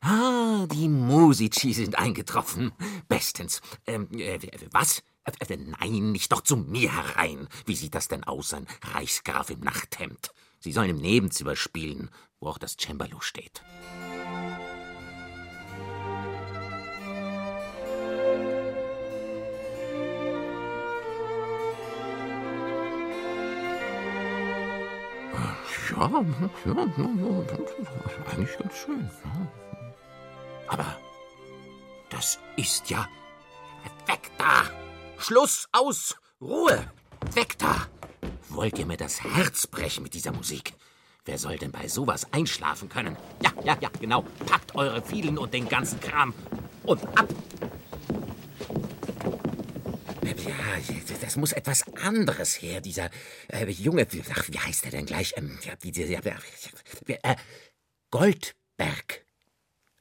Ah, 0.00 0.64
die 0.70 0.88
Musici 0.88 1.72
sind 1.72 1.98
eingetroffen. 1.98 2.70
Bestens. 3.08 3.60
Ähm, 3.84 4.08
äh, 4.12 4.38
was? 4.70 5.02
Äh, 5.24 5.56
nein, 5.56 6.12
nicht 6.12 6.30
doch 6.30 6.42
zu 6.42 6.56
mir 6.56 6.94
herein. 6.94 7.48
Wie 7.66 7.74
sieht 7.74 7.96
das 7.96 8.06
denn 8.06 8.22
aus, 8.22 8.54
ein 8.54 8.68
Reichsgraf 8.80 9.50
im 9.50 9.58
Nachthemd? 9.58 10.30
Sie 10.60 10.70
sollen 10.70 10.90
im 10.90 10.98
Nebenzimmer 10.98 11.56
spielen, 11.56 12.10
wo 12.38 12.46
auch 12.46 12.58
das 12.58 12.76
Cembalo 12.76 13.20
steht. 13.20 13.64
Ja, 26.02 26.08
ja, 26.08 26.24
ja, 26.66 27.04
eigentlich 28.32 28.58
ganz 28.58 28.76
schön. 28.76 29.08
Aber 30.66 30.96
das 32.10 32.40
ist 32.56 32.90
ja 32.90 33.06
Weg 34.06 34.30
da! 34.36 34.64
Schluss, 35.18 35.68
aus, 35.70 36.16
Ruhe! 36.40 36.90
Weg 37.34 37.56
da! 37.58 37.86
Wollt 38.48 38.78
ihr 38.80 38.86
mir 38.86 38.96
das 38.96 39.22
Herz 39.22 39.68
brechen 39.68 40.02
mit 40.02 40.14
dieser 40.14 40.32
Musik? 40.32 40.74
Wer 41.24 41.38
soll 41.38 41.56
denn 41.56 41.70
bei 41.70 41.86
sowas 41.86 42.26
einschlafen 42.32 42.88
können? 42.88 43.16
Ja, 43.44 43.52
ja, 43.64 43.76
ja, 43.80 43.88
genau. 44.00 44.24
Packt 44.46 44.74
eure 44.74 45.02
Fielen 45.02 45.38
und 45.38 45.54
den 45.54 45.68
ganzen 45.68 46.00
Kram 46.00 46.34
und 46.82 47.00
ab! 47.16 47.28
Ja, 50.44 51.16
das 51.20 51.36
muss 51.36 51.52
etwas 51.52 51.84
anderes 52.02 52.60
her. 52.60 52.80
Dieser 52.80 53.10
äh, 53.48 53.68
Junge, 53.70 54.06
ach, 54.34 54.48
wie 54.48 54.58
heißt 54.58 54.84
er 54.86 54.90
denn 54.90 55.06
gleich? 55.06 55.34
Ähm, 55.36 55.58
ja, 55.64 55.74
diese, 55.76 56.04
ja, 56.04 56.20
äh, 57.06 57.36
Goldberg. 58.10 59.24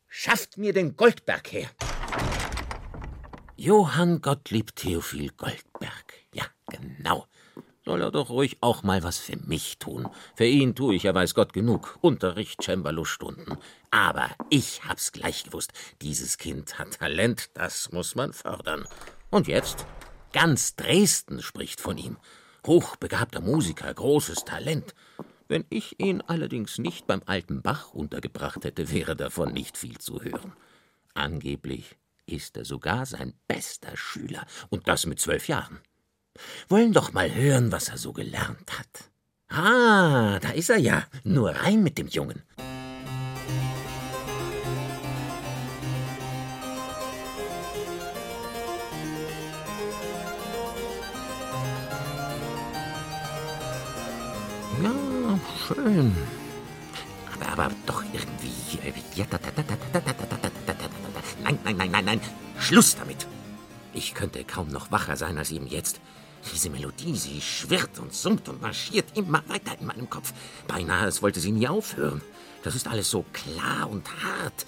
Schafft 0.07 0.57
mir 0.57 0.73
den 0.73 0.95
Goldberg 0.95 1.51
her. 1.51 1.69
Johann 3.55 4.21
Gottlieb 4.21 4.75
Theophil 4.75 5.29
Goldberg. 5.37 6.13
Ja, 6.33 6.45
genau. 6.67 7.27
Soll 7.85 8.01
er 8.01 8.11
doch 8.11 8.29
ruhig 8.29 8.57
auch 8.61 8.83
mal 8.83 9.03
was 9.03 9.17
für 9.17 9.37
mich 9.37 9.77
tun. 9.77 10.07
Für 10.35 10.45
ihn 10.45 10.75
tue 10.75 10.95
ich 10.95 11.03
ja 11.03 11.13
weiß 11.13 11.33
Gott 11.33 11.53
genug. 11.53 11.97
Unterricht, 12.01 12.61
Cembalo-Stunden. 12.61 13.57
Aber 13.89 14.29
ich 14.49 14.83
hab's 14.85 15.11
gleich 15.11 15.43
gewusst. 15.43 15.73
Dieses 16.01 16.37
Kind 16.37 16.77
hat 16.77 16.99
Talent, 16.99 17.49
das 17.53 17.91
muss 17.91 18.15
man 18.15 18.33
fördern. 18.33 18.87
Und 19.29 19.47
jetzt? 19.47 19.85
Ganz 20.33 20.75
Dresden 20.75 21.41
spricht 21.41 21.81
von 21.81 21.97
ihm. 21.97 22.17
Hochbegabter 22.65 23.41
Musiker, 23.41 23.93
großes 23.93 24.45
Talent. 24.45 24.95
Wenn 25.47 25.65
ich 25.69 25.99
ihn 25.99 26.21
allerdings 26.21 26.77
nicht 26.77 27.07
beim 27.07 27.21
alten 27.25 27.61
Bach 27.61 27.93
untergebracht 27.93 28.63
hätte, 28.63 28.91
wäre 28.91 29.15
davon 29.17 29.51
nicht 29.51 29.77
viel 29.77 29.97
zu 29.97 30.21
hören. 30.21 30.53
Angeblich 31.13 31.97
ist 32.25 32.55
er 32.55 32.63
sogar 32.63 33.05
sein 33.05 33.33
bester 33.47 33.97
Schüler, 33.97 34.45
und 34.69 34.87
das 34.87 35.05
mit 35.05 35.19
zwölf 35.19 35.49
Jahren. 35.49 35.79
Wollen 36.69 36.93
doch 36.93 37.11
mal 37.11 37.33
hören, 37.33 37.73
was 37.73 37.89
er 37.89 37.97
so 37.97 38.13
gelernt 38.13 38.79
hat. 38.79 39.11
Ah, 39.49 40.39
da 40.39 40.51
ist 40.51 40.69
er 40.69 40.77
ja. 40.77 41.05
Nur 41.25 41.49
rein 41.49 41.83
mit 41.83 41.97
dem 41.97 42.07
Jungen. 42.07 42.43
Schön. 55.75 56.15
Aber, 57.33 57.63
aber 57.63 57.75
doch 57.85 58.03
irgendwie. 58.13 58.51
Nein, 61.43 61.59
nein, 61.63 61.77
nein, 61.77 61.91
nein, 61.91 62.05
nein. 62.05 62.21
Schluss 62.59 62.95
damit. 62.95 63.27
Ich 63.93 64.13
könnte 64.13 64.43
kaum 64.43 64.69
noch 64.69 64.91
wacher 64.91 65.15
sein 65.17 65.37
als 65.37 65.51
eben 65.51 65.67
jetzt. 65.67 65.99
Diese 66.53 66.69
Melodie, 66.69 67.15
sie 67.15 67.41
schwirrt 67.41 67.99
und 67.99 68.13
summt 68.13 68.49
und 68.49 68.61
marschiert 68.61 69.15
immer 69.15 69.43
weiter 69.47 69.77
in 69.79 69.85
meinem 69.85 70.09
Kopf. 70.09 70.33
Beinahe, 70.67 71.07
es 71.07 71.21
wollte 71.21 71.39
sie 71.39 71.51
nie 71.51 71.67
aufhören. 71.67 72.21
Das 72.63 72.75
ist 72.75 72.87
alles 72.87 73.09
so 73.09 73.25
klar 73.33 73.89
und 73.89 74.07
hart. 74.23 74.65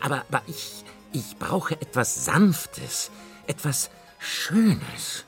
Aber, 0.00 0.24
aber 0.28 0.42
ich, 0.46 0.84
ich 1.12 1.36
brauche 1.38 1.74
etwas 1.80 2.24
Sanftes, 2.24 3.10
etwas 3.46 3.90
Schönes. 4.18 5.24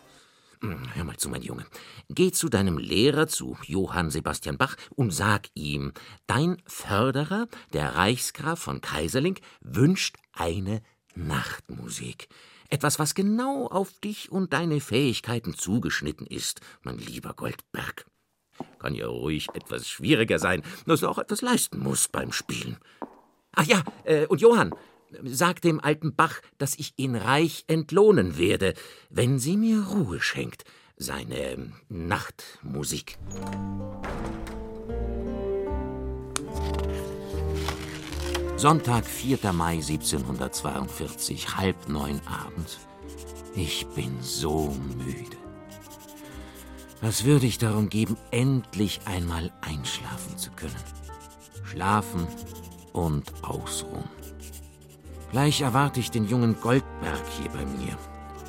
Hm, 0.62 0.94
hör 0.94 1.04
mal 1.04 1.16
zu, 1.16 1.28
mein 1.28 1.42
Junge. 1.42 1.66
Geh 2.08 2.32
zu 2.32 2.48
deinem 2.48 2.78
Lehrer, 2.78 3.26
zu 3.26 3.56
Johann 3.66 4.10
Sebastian 4.10 4.56
Bach, 4.56 4.76
und 4.94 5.12
sag 5.12 5.48
ihm, 5.54 5.92
dein 6.26 6.62
Förderer, 6.66 7.48
der 7.72 7.94
Reichsgraf 7.94 8.58
von 8.58 8.80
Kaiserling, 8.80 9.38
wünscht 9.60 10.16
eine 10.32 10.82
Nachtmusik. 11.14 12.28
Etwas, 12.68 12.98
was 12.98 13.14
genau 13.14 13.66
auf 13.66 13.92
dich 14.00 14.32
und 14.32 14.52
deine 14.52 14.80
Fähigkeiten 14.80 15.54
zugeschnitten 15.54 16.26
ist, 16.26 16.60
mein 16.82 16.98
lieber 16.98 17.34
Goldberg. 17.34 18.06
Kann 18.78 18.94
ja 18.94 19.06
ruhig 19.06 19.48
etwas 19.54 19.88
schwieriger 19.88 20.38
sein, 20.38 20.62
dass 20.86 21.00
du 21.00 21.08
auch 21.08 21.18
etwas 21.18 21.42
leisten 21.42 21.78
musst 21.78 22.12
beim 22.12 22.32
Spielen. 22.32 22.78
Ach 23.52 23.64
ja, 23.64 23.82
äh, 24.04 24.26
und 24.26 24.40
Johann, 24.40 24.74
sag 25.24 25.60
dem 25.60 25.80
alten 25.80 26.14
Bach, 26.14 26.40
dass 26.58 26.78
ich 26.78 26.94
ihn 26.96 27.16
reich 27.16 27.64
entlohnen 27.66 28.38
werde, 28.38 28.74
wenn 29.10 29.38
sie 29.38 29.56
mir 29.56 29.82
Ruhe 29.82 30.20
schenkt, 30.20 30.64
seine 30.96 31.72
Nachtmusik. 31.88 33.18
Sonntag, 38.56 39.04
4. 39.04 39.52
Mai 39.52 39.74
1742, 39.74 41.56
halb 41.56 41.88
neun 41.88 42.20
abends. 42.26 42.78
Ich 43.54 43.86
bin 43.88 44.16
so 44.22 44.74
müde. 44.96 45.36
Was 47.02 47.24
würde 47.24 47.46
ich 47.46 47.58
darum 47.58 47.90
geben, 47.90 48.16
endlich 48.30 49.00
einmal 49.04 49.52
einschlafen 49.60 50.38
zu 50.38 50.50
können? 50.52 50.74
Schlafen 51.64 52.26
und 52.94 53.30
ausruhen. 53.44 54.15
Gleich 55.30 55.60
erwarte 55.60 56.00
ich 56.00 56.10
den 56.10 56.26
jungen 56.26 56.60
Goldberg 56.60 57.22
hier 57.38 57.50
bei 57.50 57.64
mir. 57.64 57.96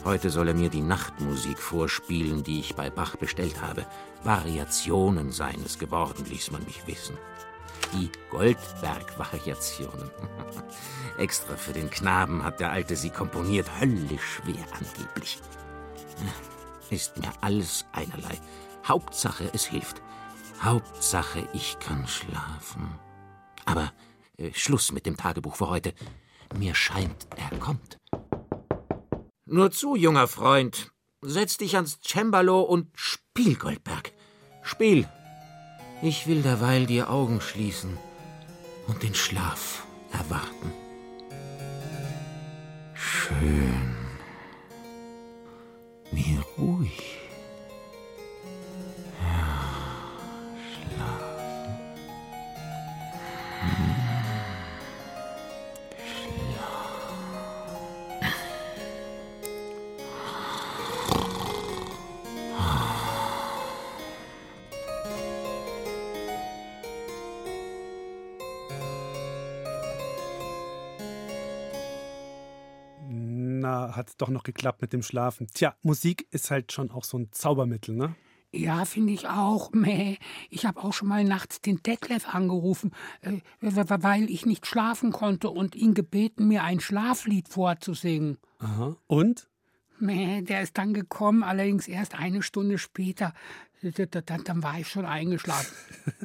Heute 0.05 0.30
soll 0.30 0.47
er 0.47 0.53
mir 0.53 0.69
die 0.69 0.82
Nachtmusik 0.82 1.59
vorspielen, 1.59 2.43
die 2.43 2.59
ich 2.59 2.75
bei 2.75 2.89
Bach 2.89 3.15
bestellt 3.15 3.61
habe. 3.61 3.86
Variationen 4.23 5.32
seien 5.32 5.61
es 5.65 5.80
geworden, 5.80 6.25
ließ 6.30 6.51
man 6.51 6.63
mich 6.63 6.86
wissen 6.88 7.17
die 7.93 8.11
Goldberg-Variationen. 8.30 10.09
Extra 11.17 11.55
für 11.55 11.73
den 11.73 11.89
Knaben 11.89 12.43
hat 12.43 12.59
der 12.59 12.71
Alte 12.71 12.95
sie 12.95 13.09
komponiert, 13.09 13.67
höllisch 13.80 14.41
schwer 14.43 14.65
angeblich. 14.71 15.39
Ist 16.89 17.17
mir 17.17 17.32
alles 17.41 17.86
einerlei. 17.91 18.39
Hauptsache, 18.86 19.49
es 19.53 19.65
hilft. 19.65 20.01
Hauptsache, 20.61 21.47
ich 21.53 21.78
kann 21.80 22.07
schlafen. 22.07 22.97
Aber 23.65 23.91
äh, 24.38 24.51
Schluss 24.53 24.91
mit 24.91 25.05
dem 25.05 25.17
Tagebuch 25.17 25.55
für 25.55 25.69
heute. 25.69 25.93
Mir 26.55 26.75
scheint, 26.75 27.27
er 27.35 27.57
kommt. 27.59 27.97
Nur 29.45 29.71
zu, 29.71 29.95
junger 29.95 30.27
Freund. 30.27 30.91
Setz 31.21 31.57
dich 31.57 31.75
ans 31.75 31.99
Cembalo 32.01 32.61
und 32.61 32.89
spiel, 32.95 33.55
Goldberg. 33.55 34.13
Spiel, 34.61 35.07
ich 36.01 36.27
will 36.27 36.41
derweil 36.41 36.85
die 36.85 37.01
Augen 37.01 37.41
schließen 37.41 37.97
und 38.87 39.01
den 39.03 39.15
Schlaf 39.15 39.85
erwarten. 40.11 40.71
Schön. 42.93 43.95
Wie 46.11 46.39
ruhig. 46.57 47.19
Ja, 49.21 49.46
hat 73.68 74.09
es 74.09 74.18
doch 74.18 74.30
noch 74.30 74.43
geklappt 74.43 74.82
mit 74.82 74.93
dem 74.93 75.03
Schlafen. 75.03 75.47
Tja, 75.53 75.76
Musik 75.82 76.28
ist 76.32 76.51
halt 76.51 76.72
schon 76.72 76.91
auch 76.91 77.03
so 77.03 77.18
ein 77.18 77.32
Zaubermittel, 77.32 77.95
ne? 77.95 78.15
Ja, 78.51 78.86
finde 78.86 79.13
ich 79.13 79.28
auch. 79.28 79.72
Mäh. 79.74 80.18
Ich 80.49 80.65
habe 80.65 80.82
auch 80.84 80.93
schon 80.93 81.09
mal 81.09 81.24
nachts 81.24 81.61
den 81.61 81.84
Detlef 81.84 82.34
angerufen, 82.34 82.91
äh, 83.22 83.39
weil 83.59 84.30
ich 84.32 84.45
nicht 84.45 84.65
schlafen 84.65 85.11
konnte 85.11 85.49
und 85.49 85.76
ihn 85.76 85.93
gebeten, 85.93 86.47
mir 86.47 86.63
ein 86.63 86.80
Schlaflied 86.80 87.49
vorzusingen. 87.49 88.38
Aha. 88.59 88.95
Und? 89.07 89.47
Mäh, 89.99 90.41
der 90.43 90.61
ist 90.61 90.78
dann 90.78 90.93
gekommen, 90.93 91.43
allerdings 91.43 91.88
erst 91.88 92.15
eine 92.15 92.41
Stunde 92.41 92.78
später. 92.78 93.34
Dann, 94.25 94.63
war 94.63 94.80
ich 94.80 94.88
schon 94.88 95.05
eingeschlafen. 95.05 95.71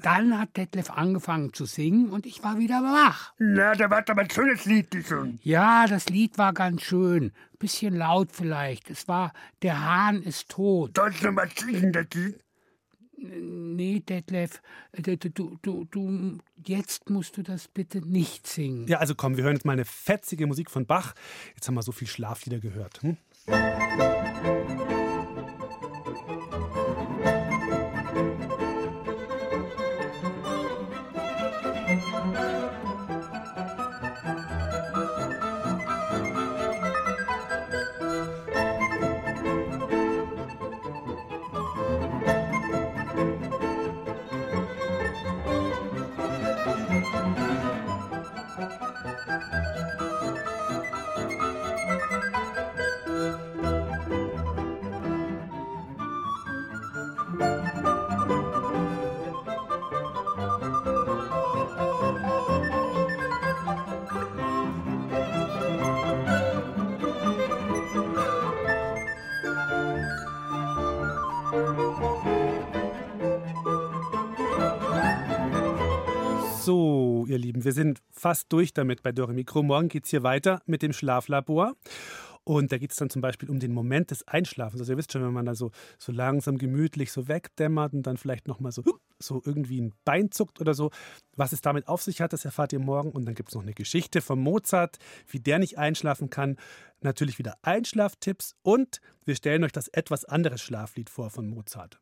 Dann 0.02 0.38
hat 0.38 0.56
Detlef 0.56 0.90
angefangen 0.90 1.52
zu 1.52 1.66
singen 1.66 2.10
und 2.10 2.24
ich 2.24 2.42
war 2.42 2.58
wieder 2.58 2.82
wach. 2.82 3.34
Na, 3.38 3.74
da 3.74 3.90
war 3.90 4.02
aber 4.08 4.22
ein 4.22 4.30
schönes 4.30 4.64
Lied 4.64 4.90
gesungen. 4.90 5.38
Ja, 5.42 5.86
das 5.86 6.08
Lied 6.08 6.38
war 6.38 6.54
ganz 6.54 6.82
schön. 6.82 7.32
Bisschen 7.58 7.94
laut 7.94 8.30
vielleicht. 8.32 8.90
Es 8.90 9.06
war 9.06 9.32
Der 9.60 9.84
Hahn 9.84 10.22
ist 10.22 10.48
tot. 10.48 10.92
Sollst 10.96 11.22
du 11.22 11.30
mal 11.30 11.48
singen, 11.54 11.92
das 11.92 12.06
Lied? 12.14 12.42
Nee, 13.24 14.00
Detlef, 14.00 14.60
du, 14.92 15.16
du, 15.16 15.56
du, 15.62 15.84
du, 15.84 16.38
jetzt 16.66 17.08
musst 17.08 17.36
du 17.36 17.42
das 17.42 17.68
bitte 17.68 18.00
nicht 18.00 18.48
singen. 18.48 18.88
Ja, 18.88 18.98
also 18.98 19.14
komm, 19.14 19.36
wir 19.36 19.44
hören 19.44 19.54
jetzt 19.54 19.64
mal 19.64 19.72
eine 19.72 19.84
fetzige 19.84 20.46
Musik 20.46 20.70
von 20.70 20.86
Bach. 20.86 21.14
Jetzt 21.54 21.68
haben 21.68 21.74
wir 21.74 21.82
so 21.82 21.92
viel 21.92 22.08
Schlaflieder 22.08 22.58
gehört. 22.58 23.00
Hm? 23.02 23.16
Wir 77.64 77.72
sind 77.72 78.02
fast 78.10 78.52
durch 78.52 78.72
damit 78.72 79.02
bei 79.02 79.12
Dore 79.12 79.32
Mikro. 79.32 79.62
Morgen 79.62 79.88
geht 79.88 80.04
es 80.04 80.10
hier 80.10 80.22
weiter 80.22 80.62
mit 80.66 80.82
dem 80.82 80.92
Schlaflabor. 80.92 81.74
Und 82.44 82.72
da 82.72 82.78
geht 82.78 82.90
es 82.90 82.96
dann 82.96 83.08
zum 83.08 83.22
Beispiel 83.22 83.48
um 83.48 83.60
den 83.60 83.72
Moment 83.72 84.10
des 84.10 84.26
Einschlafens. 84.26 84.80
Also 84.80 84.92
ihr 84.92 84.98
wisst 84.98 85.12
schon, 85.12 85.22
wenn 85.22 85.32
man 85.32 85.46
da 85.46 85.54
so, 85.54 85.70
so 85.98 86.10
langsam 86.10 86.58
gemütlich 86.58 87.12
so 87.12 87.28
wegdämmert 87.28 87.92
und 87.92 88.02
dann 88.02 88.16
vielleicht 88.16 88.48
nochmal 88.48 88.72
so, 88.72 88.82
so 89.20 89.40
irgendwie 89.44 89.80
ein 89.80 89.94
Bein 90.04 90.32
zuckt 90.32 90.60
oder 90.60 90.74
so. 90.74 90.90
Was 91.36 91.52
es 91.52 91.60
damit 91.60 91.86
auf 91.86 92.02
sich 92.02 92.20
hat, 92.20 92.32
das 92.32 92.44
erfahrt 92.44 92.72
ihr 92.72 92.80
morgen. 92.80 93.12
Und 93.12 93.26
dann 93.26 93.36
gibt 93.36 93.50
es 93.50 93.54
noch 93.54 93.62
eine 93.62 93.74
Geschichte 93.74 94.20
von 94.20 94.40
Mozart, 94.40 94.98
wie 95.28 95.38
der 95.38 95.60
nicht 95.60 95.78
einschlafen 95.78 96.30
kann. 96.30 96.56
Natürlich 97.00 97.38
wieder 97.38 97.58
Einschlaftipps 97.62 98.56
und 98.62 99.00
wir 99.24 99.36
stellen 99.36 99.62
euch 99.62 99.72
das 99.72 99.88
etwas 99.88 100.24
andere 100.24 100.58
Schlaflied 100.58 101.10
vor 101.10 101.30
von 101.30 101.48
Mozart. 101.48 102.00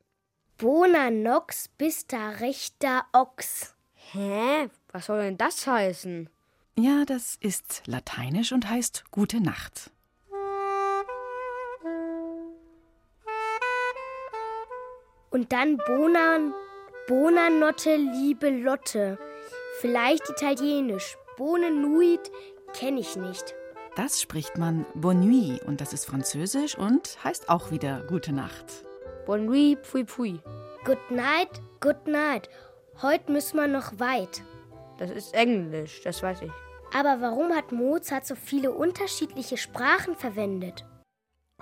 Bona 0.56 1.10
nox 1.10 1.68
bista 1.68 2.30
rechter 2.30 3.04
ox. 3.12 3.74
Hä? 4.12 4.68
Was 4.92 5.06
soll 5.06 5.20
denn 5.22 5.38
das 5.38 5.66
heißen? 5.66 6.28
Ja, 6.76 7.04
das 7.04 7.36
ist 7.40 7.82
lateinisch 7.86 8.52
und 8.52 8.68
heißt 8.68 9.04
gute 9.10 9.40
Nacht. 9.40 9.90
Und 15.30 15.52
dann 15.52 15.76
Bonan, 15.86 16.52
Bonanotte, 17.06 17.96
liebe 17.96 18.50
Lotte. 18.50 19.18
Vielleicht 19.80 20.28
italienisch. 20.28 21.16
Bonenuit 21.36 22.30
kenne 22.72 23.00
ich 23.00 23.16
nicht. 23.16 23.54
Das 23.96 24.20
spricht 24.20 24.56
man 24.56 24.86
Bonne 24.94 25.26
nuit 25.26 25.62
und 25.64 25.80
das 25.80 25.92
ist 25.92 26.04
französisch 26.04 26.78
und 26.78 27.22
heißt 27.24 27.48
auch 27.48 27.70
wieder 27.70 28.02
gute 28.08 28.32
Nacht. 28.32 28.84
Bonne 29.26 29.44
nuit, 29.44 29.78
pfui 29.84 30.04
pfui. 30.04 30.40
Good 30.84 31.10
night, 31.10 31.60
good 31.80 32.06
night. 32.06 32.48
Heute 33.02 33.32
müssen 33.32 33.56
wir 33.56 33.66
noch 33.66 33.98
weit. 33.98 34.42
Das 34.98 35.10
ist 35.10 35.32
Englisch, 35.32 36.02
das 36.02 36.22
weiß 36.22 36.42
ich. 36.42 36.50
Aber 36.92 37.22
warum 37.22 37.52
hat 37.52 37.72
Mozart 37.72 38.26
so 38.26 38.34
viele 38.34 38.72
unterschiedliche 38.72 39.56
Sprachen 39.56 40.14
verwendet? 40.16 40.84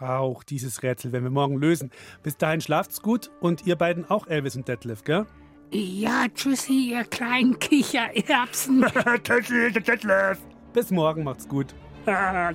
Auch 0.01 0.43
dieses 0.43 0.83
Rätsel 0.83 1.13
werden 1.13 1.25
wir 1.25 1.31
morgen 1.31 1.59
lösen. 1.59 1.91
Bis 2.25 2.37
dahin 2.37 2.61
schlaft's 2.61 3.03
gut 3.03 3.31
und 3.41 3.67
ihr 3.67 3.77
beiden 3.77 4.09
auch, 4.11 4.27
Elvis 4.27 4.57
und 4.57 4.67
Detlef, 4.67 5.05
gell? 5.05 5.27
Ja, 5.71 6.27
tschüssi, 6.35 6.91
ihr 6.91 7.05
kleinen 7.05 7.59
Kichererbsen. 7.59 8.85
tschüssi, 9.23 9.73
Detlef. 9.73 10.39
Bis 10.73 10.91
morgen, 10.91 11.23
macht's 11.23 11.47
gut. 11.47 11.75
Ah, 12.07 12.53